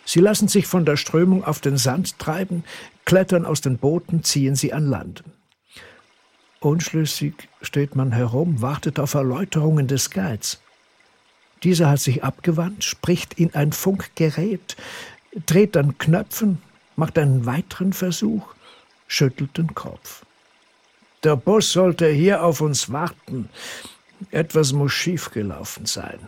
Sie 0.05 0.19
lassen 0.19 0.47
sich 0.47 0.67
von 0.67 0.85
der 0.85 0.97
Strömung 0.97 1.43
auf 1.43 1.59
den 1.59 1.77
Sand 1.77 2.19
treiben, 2.19 2.63
klettern 3.05 3.45
aus 3.45 3.61
den 3.61 3.77
Booten, 3.77 4.23
ziehen 4.23 4.55
sie 4.55 4.73
an 4.73 4.87
Land. 4.87 5.23
Unschlüssig 6.59 7.49
steht 7.61 7.95
man 7.95 8.11
herum, 8.11 8.61
wartet 8.61 8.99
auf 8.99 9.13
Erläuterungen 9.13 9.87
des 9.87 10.11
Guides. 10.11 10.61
Dieser 11.63 11.89
hat 11.89 11.99
sich 11.99 12.23
abgewandt, 12.23 12.83
spricht 12.83 13.35
in 13.35 13.53
ein 13.53 13.71
Funkgerät, 13.71 14.75
dreht 15.45 15.77
an 15.77 15.97
Knöpfen, 15.97 16.61
macht 17.01 17.17
einen 17.17 17.47
weiteren 17.47 17.93
Versuch, 17.93 18.53
schüttelt 19.07 19.57
den 19.57 19.73
Kopf. 19.73 20.23
Der 21.23 21.35
Bus 21.35 21.71
sollte 21.71 22.07
hier 22.07 22.43
auf 22.43 22.61
uns 22.61 22.91
warten. 22.91 23.49
Etwas 24.29 24.71
muss 24.71 24.91
schiefgelaufen 24.91 25.87
sein. 25.87 26.19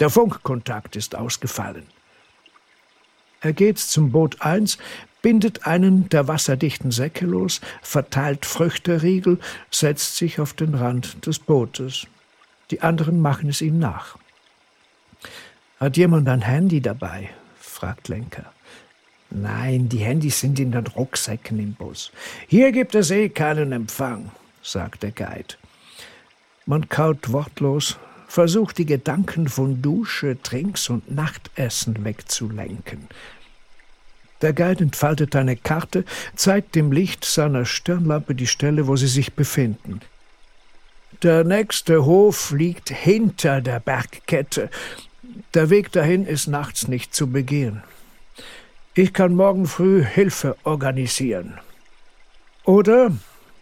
Der 0.00 0.10
Funkkontakt 0.10 0.96
ist 0.96 1.14
ausgefallen. 1.14 1.86
Er 3.40 3.52
geht 3.52 3.78
zum 3.78 4.10
Boot 4.10 4.42
1, 4.42 4.78
bindet 5.22 5.64
einen 5.64 6.08
der 6.08 6.26
wasserdichten 6.26 6.90
Säcke 6.90 7.24
los, 7.24 7.60
verteilt 7.80 8.46
Früchteriegel, 8.46 9.38
setzt 9.70 10.16
sich 10.16 10.40
auf 10.40 10.54
den 10.54 10.74
Rand 10.74 11.24
des 11.24 11.38
Bootes. 11.38 12.08
Die 12.72 12.82
anderen 12.82 13.22
machen 13.22 13.48
es 13.48 13.60
ihm 13.60 13.78
nach. 13.78 14.18
Hat 15.78 15.96
jemand 15.96 16.28
ein 16.28 16.42
Handy 16.42 16.80
dabei? 16.80 17.30
fragt 17.60 18.08
Lenker. 18.08 18.52
Nein, 19.30 19.88
die 19.88 19.98
Handys 19.98 20.40
sind 20.40 20.58
in 20.58 20.72
den 20.72 20.86
Rucksäcken 20.86 21.58
im 21.58 21.74
Bus. 21.74 22.12
Hier 22.46 22.72
gibt 22.72 22.94
es 22.94 23.10
eh 23.10 23.28
keinen 23.28 23.72
Empfang, 23.72 24.30
sagt 24.62 25.02
der 25.02 25.12
Guide. 25.12 25.54
Man 26.64 26.88
kaut 26.88 27.32
wortlos, 27.32 27.98
versucht 28.26 28.78
die 28.78 28.86
Gedanken 28.86 29.48
von 29.48 29.82
Dusche, 29.82 30.36
Trinks 30.42 30.88
und 30.88 31.10
Nachtessen 31.10 32.04
wegzulenken. 32.04 33.08
Der 34.40 34.52
Guide 34.52 34.84
entfaltet 34.84 35.34
eine 35.34 35.56
Karte, 35.56 36.04
zeigt 36.36 36.74
dem 36.74 36.92
Licht 36.92 37.24
seiner 37.24 37.64
Stirnlampe 37.64 38.34
die 38.34 38.46
Stelle, 38.46 38.86
wo 38.86 38.96
sie 38.96 39.08
sich 39.08 39.32
befinden. 39.32 40.00
Der 41.22 41.42
nächste 41.42 42.04
Hof 42.04 42.52
liegt 42.52 42.90
hinter 42.90 43.60
der 43.60 43.80
Bergkette. 43.80 44.70
Der 45.54 45.70
Weg 45.70 45.90
dahin 45.90 46.24
ist 46.24 46.46
nachts 46.46 46.86
nicht 46.86 47.14
zu 47.14 47.26
begehen. 47.26 47.82
Ich 48.98 49.12
kann 49.12 49.36
morgen 49.36 49.68
früh 49.68 50.04
Hilfe 50.04 50.56
organisieren. 50.64 51.60
Oder 52.64 53.12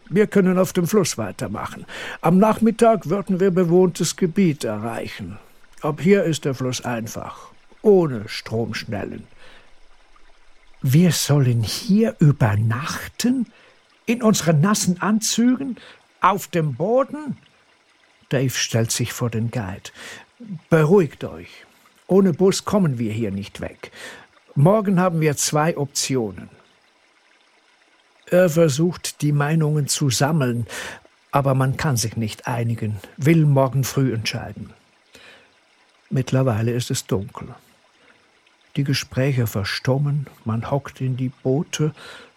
wir 0.09 0.29
können 0.29 0.59
auf 0.59 0.73
dem 0.73 0.87
Fluss 0.87 1.19
weitermachen. 1.19 1.85
Am 2.23 2.39
Nachmittag 2.39 3.11
würden 3.11 3.39
wir 3.39 3.51
bewohntes 3.51 4.17
Gebiet 4.17 4.65
erreichen. 4.65 5.39
Ab 5.83 6.01
hier 6.01 6.25
ist 6.25 6.47
der 6.47 6.55
Fluss 6.55 6.83
einfach, 6.87 7.51
ohne 7.83 8.27
Stromschnellen. 8.31 9.27
Wir 10.81 11.13
sollen 11.13 11.63
hier 11.63 12.17
übernachten? 12.19 13.53
In 14.07 14.23
unseren 14.23 14.63
nassen 14.63 15.03
Anzügen? 15.03 15.77
Auf 16.23 16.47
dem 16.47 16.77
Boden? 16.77 17.37
Dave 18.31 18.49
stellt 18.49 18.91
sich 18.91 19.13
vor 19.13 19.29
den 19.29 19.51
Guide. 19.51 19.91
Beruhigt 20.71 21.25
euch. 21.25 21.67
Ohne 22.07 22.33
Bus 22.33 22.65
kommen 22.65 22.99
wir 22.99 23.13
hier 23.13 23.33
nicht 23.33 23.61
weg. 23.61 23.91
Morgen 24.59 24.99
haben 24.99 25.21
wir 25.21 25.37
zwei 25.37 25.77
Optionen. 25.77 26.49
Er 28.31 28.49
versucht, 28.49 29.21
die 29.21 29.33
Meinungen 29.33 29.87
zu 29.87 30.09
sammeln, 30.09 30.67
aber 31.31 31.53
man 31.55 31.77
kann 31.77 31.99
sich 31.99 32.17
nicht 32.17 32.47
einigen, 32.47 32.97
will 33.19 33.45
morgen 33.45 33.85
früh 33.85 34.15
entscheiden. 34.15 34.73
Mittlerweile 36.09 36.73
ist 36.73 36.91
es 36.91 37.07
dunkel. 37.07 37.55
Die 38.77 38.85
Gespräche 38.85 39.47
verstummen, 39.47 40.27
man 40.47 40.71
hockt 40.71 41.03
in 41.03 41.19
die 41.19 41.33
Boote, 41.43 41.93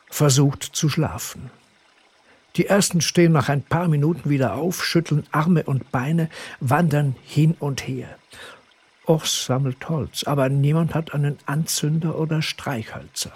versucht 0.09 0.63
zu 0.63 0.89
schlafen. 0.89 1.49
Die 2.57 2.65
ersten 2.65 2.99
stehen 2.99 3.31
nach 3.31 3.47
ein 3.47 3.61
paar 3.61 3.87
Minuten 3.87 4.29
wieder 4.29 4.55
auf, 4.55 4.83
schütteln 4.83 5.25
Arme 5.31 5.63
und 5.63 5.89
Beine, 5.93 6.29
wandern 6.59 7.15
hin 7.23 7.55
und 7.59 7.87
her. 7.87 8.09
Ors 9.09 9.45
sammelt 9.45 9.89
Holz, 9.89 10.23
aber 10.25 10.49
niemand 10.49 10.93
hat 10.93 11.15
einen 11.15 11.39
Anzünder 11.47 12.19
oder 12.19 12.43
Streichhölzer. 12.43 13.31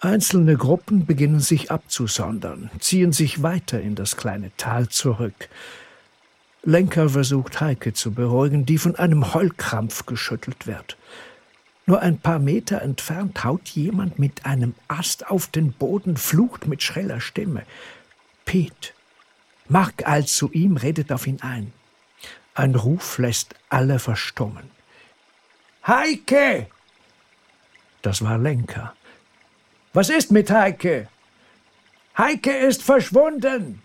Einzelne 0.00 0.56
Gruppen 0.56 1.06
beginnen 1.06 1.38
sich 1.38 1.70
abzusondern, 1.70 2.68
ziehen 2.80 3.12
sich 3.12 3.44
weiter 3.44 3.80
in 3.80 3.94
das 3.94 4.16
kleine 4.16 4.50
Tal 4.56 4.88
zurück. 4.88 5.48
Lenker 6.64 7.10
versucht 7.10 7.60
Heike 7.60 7.92
zu 7.92 8.10
beruhigen, 8.10 8.66
die 8.66 8.78
von 8.78 8.96
einem 8.96 9.32
Heulkrampf 9.34 10.04
geschüttelt 10.04 10.66
wird. 10.66 10.96
Nur 11.86 12.00
ein 12.00 12.18
paar 12.18 12.40
Meter 12.40 12.82
entfernt 12.82 13.44
haut 13.44 13.68
jemand 13.68 14.18
mit 14.18 14.46
einem 14.46 14.74
Ast 14.88 15.30
auf 15.30 15.46
den 15.46 15.72
Boden, 15.72 16.16
flucht 16.16 16.66
mit 16.66 16.82
schreller 16.82 17.20
Stimme. 17.20 17.62
Pete. 18.44 18.90
Mark 19.68 20.08
eilt 20.08 20.28
zu 20.28 20.50
ihm, 20.50 20.76
redet 20.76 21.12
auf 21.12 21.28
ihn 21.28 21.40
ein. 21.40 21.72
Ein 22.56 22.74
Ruf 22.74 23.18
lässt 23.18 23.54
alle 23.68 23.98
verstummen. 23.98 24.70
Heike! 25.86 26.68
Das 28.00 28.22
war 28.22 28.38
Lenker. 28.38 28.94
Was 29.92 30.08
ist 30.08 30.32
mit 30.32 30.50
Heike? 30.50 31.08
Heike 32.16 32.50
ist 32.50 32.82
verschwunden! 32.82 33.82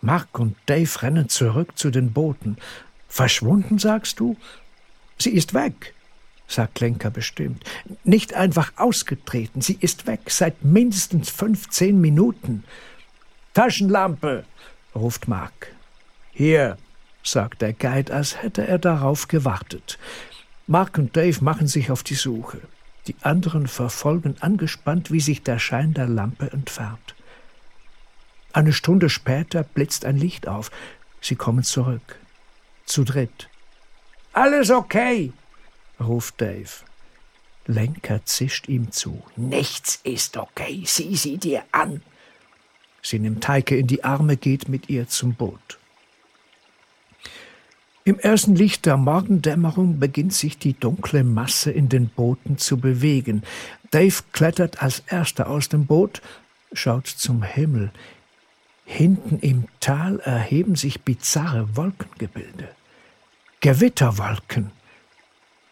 Mark 0.00 0.36
und 0.36 0.56
Dave 0.66 1.02
rennen 1.02 1.28
zurück 1.28 1.78
zu 1.78 1.90
den 1.90 2.12
Booten. 2.12 2.56
Verschwunden, 3.08 3.78
sagst 3.78 4.18
du? 4.18 4.36
Sie 5.16 5.30
ist 5.30 5.54
weg, 5.54 5.94
sagt 6.48 6.80
Lenker 6.80 7.10
bestimmt. 7.10 7.62
Nicht 8.02 8.34
einfach 8.34 8.72
ausgetreten, 8.74 9.60
sie 9.60 9.78
ist 9.80 10.08
weg, 10.08 10.22
seit 10.26 10.64
mindestens 10.64 11.30
fünfzehn 11.30 12.00
Minuten. 12.00 12.64
Taschenlampe, 13.54 14.44
ruft 14.92 15.28
Mark. 15.28 15.68
Hier, 16.32 16.78
sagt 17.24 17.62
der 17.62 17.72
Guide, 17.72 18.12
als 18.12 18.42
hätte 18.42 18.66
er 18.66 18.78
darauf 18.78 19.28
gewartet. 19.28 19.98
Mark 20.66 20.98
und 20.98 21.16
Dave 21.16 21.42
machen 21.42 21.66
sich 21.66 21.90
auf 21.90 22.02
die 22.02 22.14
Suche. 22.14 22.60
Die 23.06 23.16
anderen 23.20 23.66
verfolgen 23.66 24.36
angespannt, 24.40 25.10
wie 25.10 25.20
sich 25.20 25.42
der 25.42 25.58
Schein 25.58 25.92
der 25.92 26.06
Lampe 26.06 26.50
entfernt. 26.52 27.14
Eine 28.52 28.72
Stunde 28.72 29.10
später 29.10 29.64
blitzt 29.64 30.04
ein 30.04 30.16
Licht 30.16 30.48
auf. 30.48 30.70
Sie 31.20 31.34
kommen 31.34 31.64
zurück. 31.64 32.18
Zu 32.86 33.04
dritt. 33.04 33.48
Alles 34.32 34.70
okay, 34.70 35.32
ruft 36.00 36.40
Dave. 36.40 36.70
Lenker 37.66 38.24
zischt 38.24 38.68
ihm 38.68 38.92
zu. 38.92 39.22
Nichts 39.36 40.00
ist 40.04 40.36
okay. 40.36 40.82
Sieh 40.86 41.16
sie 41.16 41.38
dir 41.38 41.62
an. 41.72 42.02
Sie 43.02 43.18
nimmt 43.18 43.46
Heike 43.46 43.76
in 43.76 43.86
die 43.86 44.04
Arme, 44.04 44.36
geht 44.36 44.68
mit 44.68 44.88
ihr 44.88 45.08
zum 45.08 45.34
Boot. 45.34 45.78
Im 48.06 48.18
ersten 48.18 48.54
Licht 48.54 48.84
der 48.84 48.98
Morgendämmerung 48.98 49.98
beginnt 49.98 50.34
sich 50.34 50.58
die 50.58 50.74
dunkle 50.78 51.24
Masse 51.24 51.70
in 51.70 51.88
den 51.88 52.10
Booten 52.10 52.58
zu 52.58 52.76
bewegen. 52.76 53.42
Dave 53.92 54.22
klettert 54.32 54.82
als 54.82 55.02
erster 55.06 55.48
aus 55.48 55.70
dem 55.70 55.86
Boot, 55.86 56.20
schaut 56.74 57.06
zum 57.06 57.42
Himmel. 57.42 57.90
Hinten 58.84 59.38
im 59.38 59.64
Tal 59.80 60.20
erheben 60.20 60.76
sich 60.76 61.00
bizarre 61.00 61.78
Wolkengebilde. 61.78 62.68
Gewitterwolken. 63.62 64.70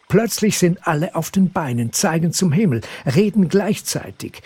Plötzlich 0.09 0.57
sind 0.57 0.87
alle 0.89 1.15
auf 1.15 1.31
den 1.31 1.53
Beinen, 1.53 1.93
zeigen 1.93 2.33
zum 2.33 2.51
Himmel, 2.51 2.81
reden 3.05 3.51
gleichzeitig. 3.51 4.43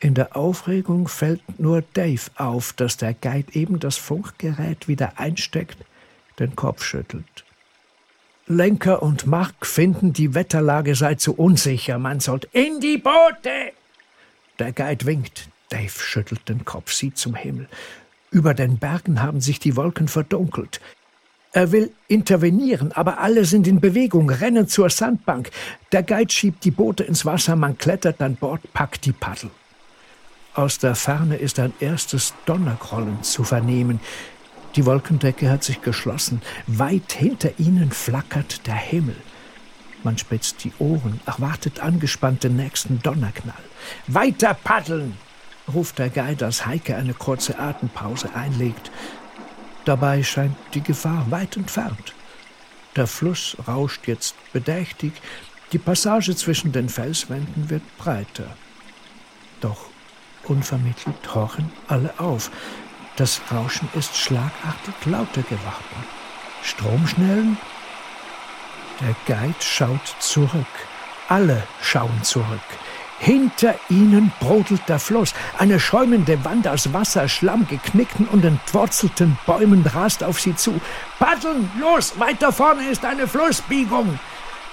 In 0.00 0.14
der 0.14 0.34
Aufregung 0.36 1.06
fällt 1.08 1.60
nur 1.60 1.82
Dave 1.92 2.30
auf, 2.36 2.72
dass 2.72 2.96
der 2.96 3.12
Guide 3.12 3.52
eben 3.52 3.78
das 3.78 3.98
Funkgerät 3.98 4.88
wieder 4.88 5.20
einsteckt 5.20 5.76
den 6.38 6.56
Kopf 6.56 6.84
schüttelt. 6.84 7.44
Lenker 8.46 9.02
und 9.02 9.26
Mark 9.26 9.66
finden, 9.66 10.12
die 10.12 10.34
Wetterlage 10.34 10.94
sei 10.94 11.16
zu 11.16 11.34
unsicher, 11.34 11.98
man 11.98 12.20
sollte 12.20 12.48
in 12.52 12.80
die 12.80 12.98
Boote! 12.98 13.72
Der 14.58 14.72
Guide 14.72 15.04
winkt. 15.04 15.48
Dave 15.68 15.90
schüttelt 15.90 16.48
den 16.48 16.64
Kopf, 16.64 16.92
sieht 16.92 17.18
zum 17.18 17.34
Himmel. 17.34 17.68
Über 18.30 18.54
den 18.54 18.78
Bergen 18.78 19.22
haben 19.22 19.40
sich 19.40 19.60
die 19.60 19.76
Wolken 19.76 20.08
verdunkelt. 20.08 20.80
Er 21.52 21.72
will 21.72 21.92
intervenieren, 22.08 22.92
aber 22.92 23.18
alle 23.18 23.44
sind 23.44 23.66
in 23.66 23.80
Bewegung, 23.80 24.30
rennen 24.30 24.68
zur 24.68 24.90
Sandbank. 24.90 25.50
Der 25.92 26.02
Guide 26.02 26.32
schiebt 26.32 26.64
die 26.64 26.70
Boote 26.70 27.04
ins 27.04 27.24
Wasser, 27.24 27.56
man 27.56 27.78
klettert 27.78 28.20
an 28.20 28.36
Bord, 28.36 28.60
packt 28.72 29.04
die 29.06 29.12
Paddel. 29.12 29.50
Aus 30.54 30.78
der 30.78 30.94
Ferne 30.94 31.36
ist 31.36 31.58
ein 31.58 31.72
erstes 31.80 32.34
Donnergrollen 32.44 33.22
zu 33.22 33.44
vernehmen. 33.44 34.00
Die 34.78 34.86
Wolkendecke 34.86 35.50
hat 35.50 35.64
sich 35.64 35.82
geschlossen. 35.82 36.40
Weit 36.68 37.10
hinter 37.10 37.50
ihnen 37.58 37.90
flackert 37.90 38.64
der 38.68 38.76
Himmel. 38.76 39.16
Man 40.04 40.16
spitzt 40.16 40.62
die 40.62 40.72
Ohren, 40.78 41.18
erwartet 41.26 41.80
angespannt 41.80 42.44
den 42.44 42.54
nächsten 42.54 43.02
Donnerknall. 43.02 43.64
Weiter 44.06 44.54
paddeln! 44.54 45.16
ruft 45.66 45.98
der 45.98 46.10
Guide, 46.10 46.44
als 46.44 46.64
Heike 46.64 46.94
eine 46.94 47.12
kurze 47.12 47.58
Atempause 47.58 48.32
einlegt. 48.36 48.92
Dabei 49.84 50.22
scheint 50.22 50.54
die 50.74 50.82
Gefahr 50.84 51.28
weit 51.28 51.56
entfernt. 51.56 52.14
Der 52.94 53.08
Fluss 53.08 53.56
rauscht 53.66 54.06
jetzt 54.06 54.36
bedächtig, 54.52 55.12
die 55.72 55.78
Passage 55.78 56.36
zwischen 56.36 56.70
den 56.70 56.88
Felswänden 56.88 57.68
wird 57.68 57.82
breiter. 57.98 58.56
Doch 59.60 59.86
unvermittelt 60.44 61.34
horchen 61.34 61.72
alle 61.88 62.20
auf. 62.20 62.52
Das 63.18 63.40
Rauschen 63.52 63.88
ist 63.94 64.16
schlagartig 64.16 64.94
lauter 65.04 65.42
geworden. 65.42 66.06
Stromschnellen? 66.62 67.58
Der 69.00 69.16
Guide 69.26 69.60
schaut 69.60 70.14
zurück. 70.20 70.66
Alle 71.28 71.64
schauen 71.82 72.22
zurück. 72.22 72.60
Hinter 73.18 73.74
ihnen 73.88 74.30
brodelt 74.38 74.88
der 74.88 75.00
Fluss. 75.00 75.34
Eine 75.58 75.80
schäumende 75.80 76.44
Wand 76.44 76.68
aus 76.68 76.92
Wasser, 76.92 77.28
Schlamm, 77.28 77.66
geknickten 77.66 78.28
und 78.28 78.44
entwurzelten 78.44 79.36
Bäumen 79.46 79.84
rast 79.84 80.22
auf 80.22 80.40
sie 80.40 80.54
zu. 80.54 80.80
Paddeln, 81.18 81.72
los! 81.80 82.20
Weiter 82.20 82.52
vorne 82.52 82.88
ist 82.88 83.04
eine 83.04 83.26
Flussbiegung! 83.26 84.20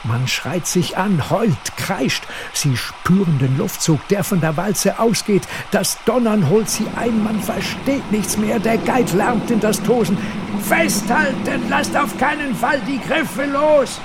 Man 0.08 0.28
schreit 0.28 0.68
sich 0.68 0.98
an, 0.98 1.32
heult, 1.32 1.78
kreischt. 1.78 2.24
Sie 2.54 2.78
spüren 2.78 3.40
den 3.40 3.58
Luftzug, 3.58 4.08
der 4.10 4.24
von 4.24 4.40
der 4.40 4.56
Walze 4.56 5.00
ausgeht. 5.00 5.48
Das 5.72 5.98
Donnern 6.06 6.48
holt 6.48 6.70
sie 6.70 6.86
ein, 6.96 7.24
man 7.24 7.40
versteht 7.42 8.12
nichts 8.12 8.38
mehr. 8.38 8.60
Der 8.60 8.78
Guide 8.78 9.18
lärmt 9.18 9.50
in 9.50 9.60
das 9.60 9.82
Tosen. 9.82 10.18
Festhalten, 10.62 11.70
lasst 11.70 11.98
auf 11.98 12.16
keinen 12.20 12.56
Fall 12.56 12.80
die 12.88 13.00
Griffe 13.00 13.46
los! 13.46 14.00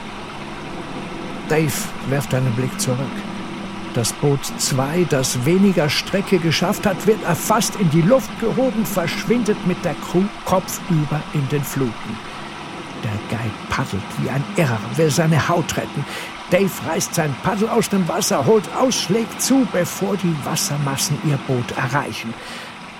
Dave 1.49 1.73
werft 2.09 2.33
einen 2.33 2.53
Blick 2.55 2.81
zurück. 2.81 2.99
Das 3.93 4.13
Boot 4.13 4.45
2, 4.45 5.07
das 5.11 5.45
weniger 5.45 5.91
Strecke 5.91 6.39
geschafft 6.39 6.87
hat, 6.87 7.07
wird 7.07 7.23
erfasst 7.25 7.75
in 7.81 7.91
die 7.91 8.03
Luft 8.03 8.31
gehoben, 8.41 8.87
verschwindet 8.87 9.67
mit 9.67 9.85
der 9.85 9.95
Crew 9.95 10.23
kopfüber 10.45 11.21
in 11.35 11.47
den 11.49 11.65
Fluten. 11.65 12.30
Der 13.03 13.39
Guide 13.39 13.55
paddelt 13.69 14.03
wie 14.19 14.31
ein 14.31 14.45
Irrer, 14.57 14.81
will 14.97 15.11
seine 15.11 15.49
Haut 15.49 15.77
retten. 15.77 16.05
Dave 16.51 16.71
reißt 16.87 17.15
sein 17.15 17.35
Paddel 17.43 17.69
aus 17.69 17.89
dem 17.89 18.07
Wasser, 18.09 18.45
holt 18.45 18.69
aus, 18.75 18.95
schlägt 18.95 19.41
zu, 19.41 19.67
bevor 19.73 20.17
die 20.17 20.35
Wassermassen 20.45 21.19
ihr 21.25 21.39
Boot 21.47 21.71
erreichen. 21.77 22.35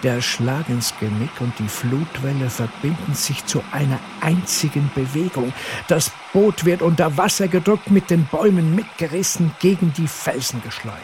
Der 0.03 0.23
Schlag 0.23 0.69
ins 0.71 0.95
Genick 0.99 1.41
und 1.41 1.59
die 1.59 1.69
Flutwelle 1.69 2.49
verbinden 2.49 3.15
sich 3.15 3.45
zu 3.45 3.63
einer 3.71 3.99
einzigen 4.23 4.91
Bewegung. 4.95 5.53
Das 5.89 6.11
Boot 6.33 6.65
wird 6.65 6.81
unter 6.81 7.19
Wasser 7.19 7.49
gedrückt, 7.49 7.91
mit 7.91 8.09
den 8.09 8.25
Bäumen 8.25 8.75
mitgerissen, 8.75 9.55
gegen 9.61 9.93
die 9.93 10.09
Felsen 10.09 10.63
geschleudert. 10.63 11.03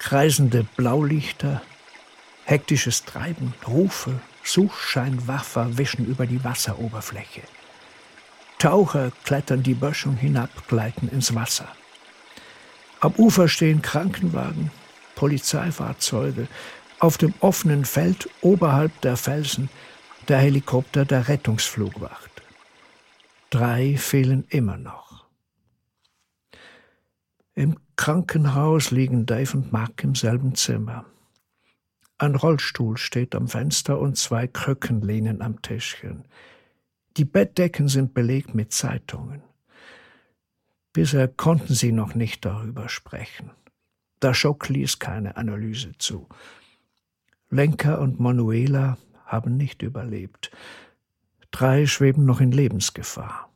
Kreisende 0.00 0.64
Blaulichter, 0.76 1.62
hektisches 2.46 3.04
Treiben, 3.04 3.54
Rufe, 3.68 4.18
Suchscheinwerfer 4.42 5.78
wischen 5.78 6.06
über 6.06 6.26
die 6.26 6.42
Wasseroberfläche. 6.42 7.42
Taucher 8.58 9.12
klettern 9.24 9.62
die 9.62 9.74
Böschung 9.74 10.16
hinab, 10.16 10.50
gleiten 10.68 11.08
ins 11.08 11.34
Wasser. 11.34 11.68
Am 13.00 13.12
Ufer 13.16 13.48
stehen 13.48 13.80
Krankenwagen, 13.80 14.70
Polizeifahrzeuge, 15.14 16.48
auf 16.98 17.16
dem 17.16 17.32
offenen 17.40 17.86
Feld 17.86 18.28
oberhalb 18.42 19.00
der 19.00 19.16
Felsen 19.16 19.70
der 20.28 20.38
Helikopter 20.38 21.06
der 21.06 21.28
Rettungsflugwacht. 21.28 22.30
Drei 23.48 23.96
fehlen 23.96 24.44
immer 24.48 24.76
noch. 24.76 25.24
Im 27.54 27.78
Krankenhaus 27.96 28.90
liegen 28.90 29.26
Dave 29.26 29.56
und 29.56 29.72
Mark 29.72 30.04
im 30.04 30.14
selben 30.14 30.54
Zimmer. 30.54 31.04
Ein 32.20 32.34
Rollstuhl 32.34 32.98
steht 32.98 33.34
am 33.34 33.48
Fenster 33.48 33.98
und 33.98 34.18
zwei 34.18 34.46
Krücken 34.46 35.00
lehnen 35.00 35.40
am 35.40 35.62
Tischchen. 35.62 36.26
Die 37.16 37.24
Bettdecken 37.24 37.88
sind 37.88 38.12
belegt 38.12 38.54
mit 38.54 38.74
Zeitungen. 38.74 39.42
Bisher 40.92 41.28
konnten 41.28 41.72
sie 41.72 41.92
noch 41.92 42.14
nicht 42.14 42.44
darüber 42.44 42.90
sprechen. 42.90 43.52
Der 44.20 44.34
Schock 44.34 44.68
ließ 44.68 44.98
keine 44.98 45.38
Analyse 45.38 45.92
zu. 45.96 46.28
Lenker 47.48 48.02
und 48.02 48.20
Manuela 48.20 48.98
haben 49.24 49.56
nicht 49.56 49.80
überlebt. 49.80 50.50
Drei 51.50 51.86
schweben 51.86 52.26
noch 52.26 52.42
in 52.42 52.52
Lebensgefahr. 52.52 53.50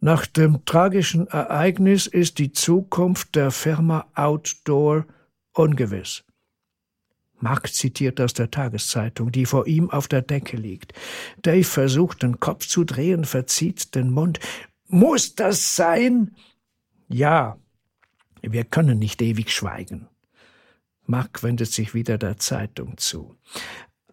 Nach 0.00 0.24
dem 0.24 0.64
tragischen 0.64 1.26
Ereignis 1.26 2.06
ist 2.06 2.38
die 2.38 2.52
Zukunft 2.52 3.34
der 3.34 3.50
Firma 3.50 4.06
Outdoor 4.14 5.04
ungewiss. 5.52 6.24
Mark 7.42 7.72
zitiert 7.72 8.20
aus 8.20 8.34
der 8.34 8.50
Tageszeitung, 8.50 9.32
die 9.32 9.46
vor 9.46 9.66
ihm 9.66 9.90
auf 9.90 10.06
der 10.06 10.22
Decke 10.22 10.56
liegt. 10.56 10.92
Dave 11.42 11.64
versucht, 11.64 12.22
den 12.22 12.38
Kopf 12.38 12.66
zu 12.66 12.84
drehen, 12.84 13.24
verzieht 13.24 13.94
den 13.94 14.10
Mund. 14.10 14.38
Muss 14.86 15.34
das 15.34 15.74
sein? 15.74 16.36
Ja, 17.08 17.58
wir 18.42 18.64
können 18.64 18.98
nicht 18.98 19.20
ewig 19.20 19.52
schweigen. 19.52 20.08
Mark 21.04 21.42
wendet 21.42 21.72
sich 21.72 21.94
wieder 21.94 22.16
der 22.16 22.38
Zeitung 22.38 22.96
zu. 22.96 23.36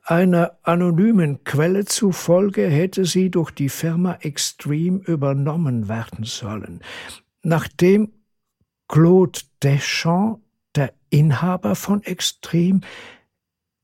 Einer 0.03 0.57
anonymen 0.63 1.43
Quelle 1.43 1.85
zufolge 1.85 2.67
hätte 2.67 3.05
sie 3.05 3.29
durch 3.29 3.51
die 3.51 3.69
Firma 3.69 4.15
Extreme 4.21 5.01
übernommen 5.05 5.87
werden 5.87 6.23
sollen. 6.23 6.81
Nachdem 7.43 8.11
Claude 8.87 9.39
Deschamps, 9.61 10.41
der 10.75 10.93
Inhaber 11.11 11.75
von 11.75 12.01
Extreme, 12.03 12.81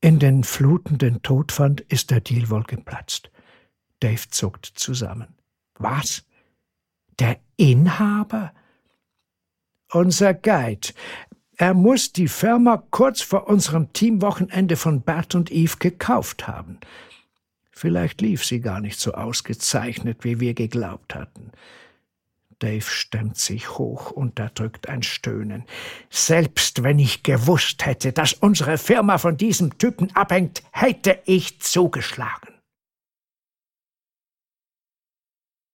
in 0.00 0.18
den 0.18 0.44
Fluten 0.44 0.98
den 0.98 1.22
Tod 1.22 1.52
fand, 1.52 1.80
ist 1.80 2.10
der 2.10 2.20
Deal 2.20 2.50
wohl 2.50 2.64
geplatzt. 2.64 3.30
Dave 4.00 4.28
zuckt 4.30 4.66
zusammen. 4.66 5.34
Was? 5.78 6.24
Der 7.18 7.38
Inhaber? 7.56 8.52
Unser 9.90 10.34
Guide. 10.34 10.88
Er 11.56 11.72
muss 11.72 12.12
die 12.12 12.28
Firma 12.28 12.82
kurz 12.90 13.22
vor 13.22 13.48
unserem 13.48 13.92
Teamwochenende 13.92 14.76
von 14.76 15.00
Bert 15.00 15.34
und 15.34 15.50
Eve 15.50 15.76
gekauft 15.78 16.46
haben. 16.46 16.78
Vielleicht 17.70 18.20
lief 18.20 18.44
sie 18.44 18.60
gar 18.60 18.80
nicht 18.80 18.98
so 18.98 19.12
ausgezeichnet, 19.12 20.24
wie 20.24 20.40
wir 20.40 20.54
geglaubt 20.54 21.14
hatten. 21.14 21.52
Dave 22.58 22.82
stemmt 22.82 23.36
sich 23.36 23.70
hoch, 23.78 24.10
unterdrückt 24.10 24.88
ein 24.88 25.02
Stöhnen. 25.02 25.64
Selbst 26.10 26.82
wenn 26.82 26.98
ich 26.98 27.22
gewusst 27.22 27.84
hätte, 27.84 28.12
dass 28.12 28.32
unsere 28.32 28.78
Firma 28.78 29.18
von 29.18 29.36
diesem 29.36 29.76
Typen 29.78 30.14
abhängt, 30.16 30.62
hätte 30.72 31.18
ich 31.26 31.60
zugeschlagen. 31.60 32.55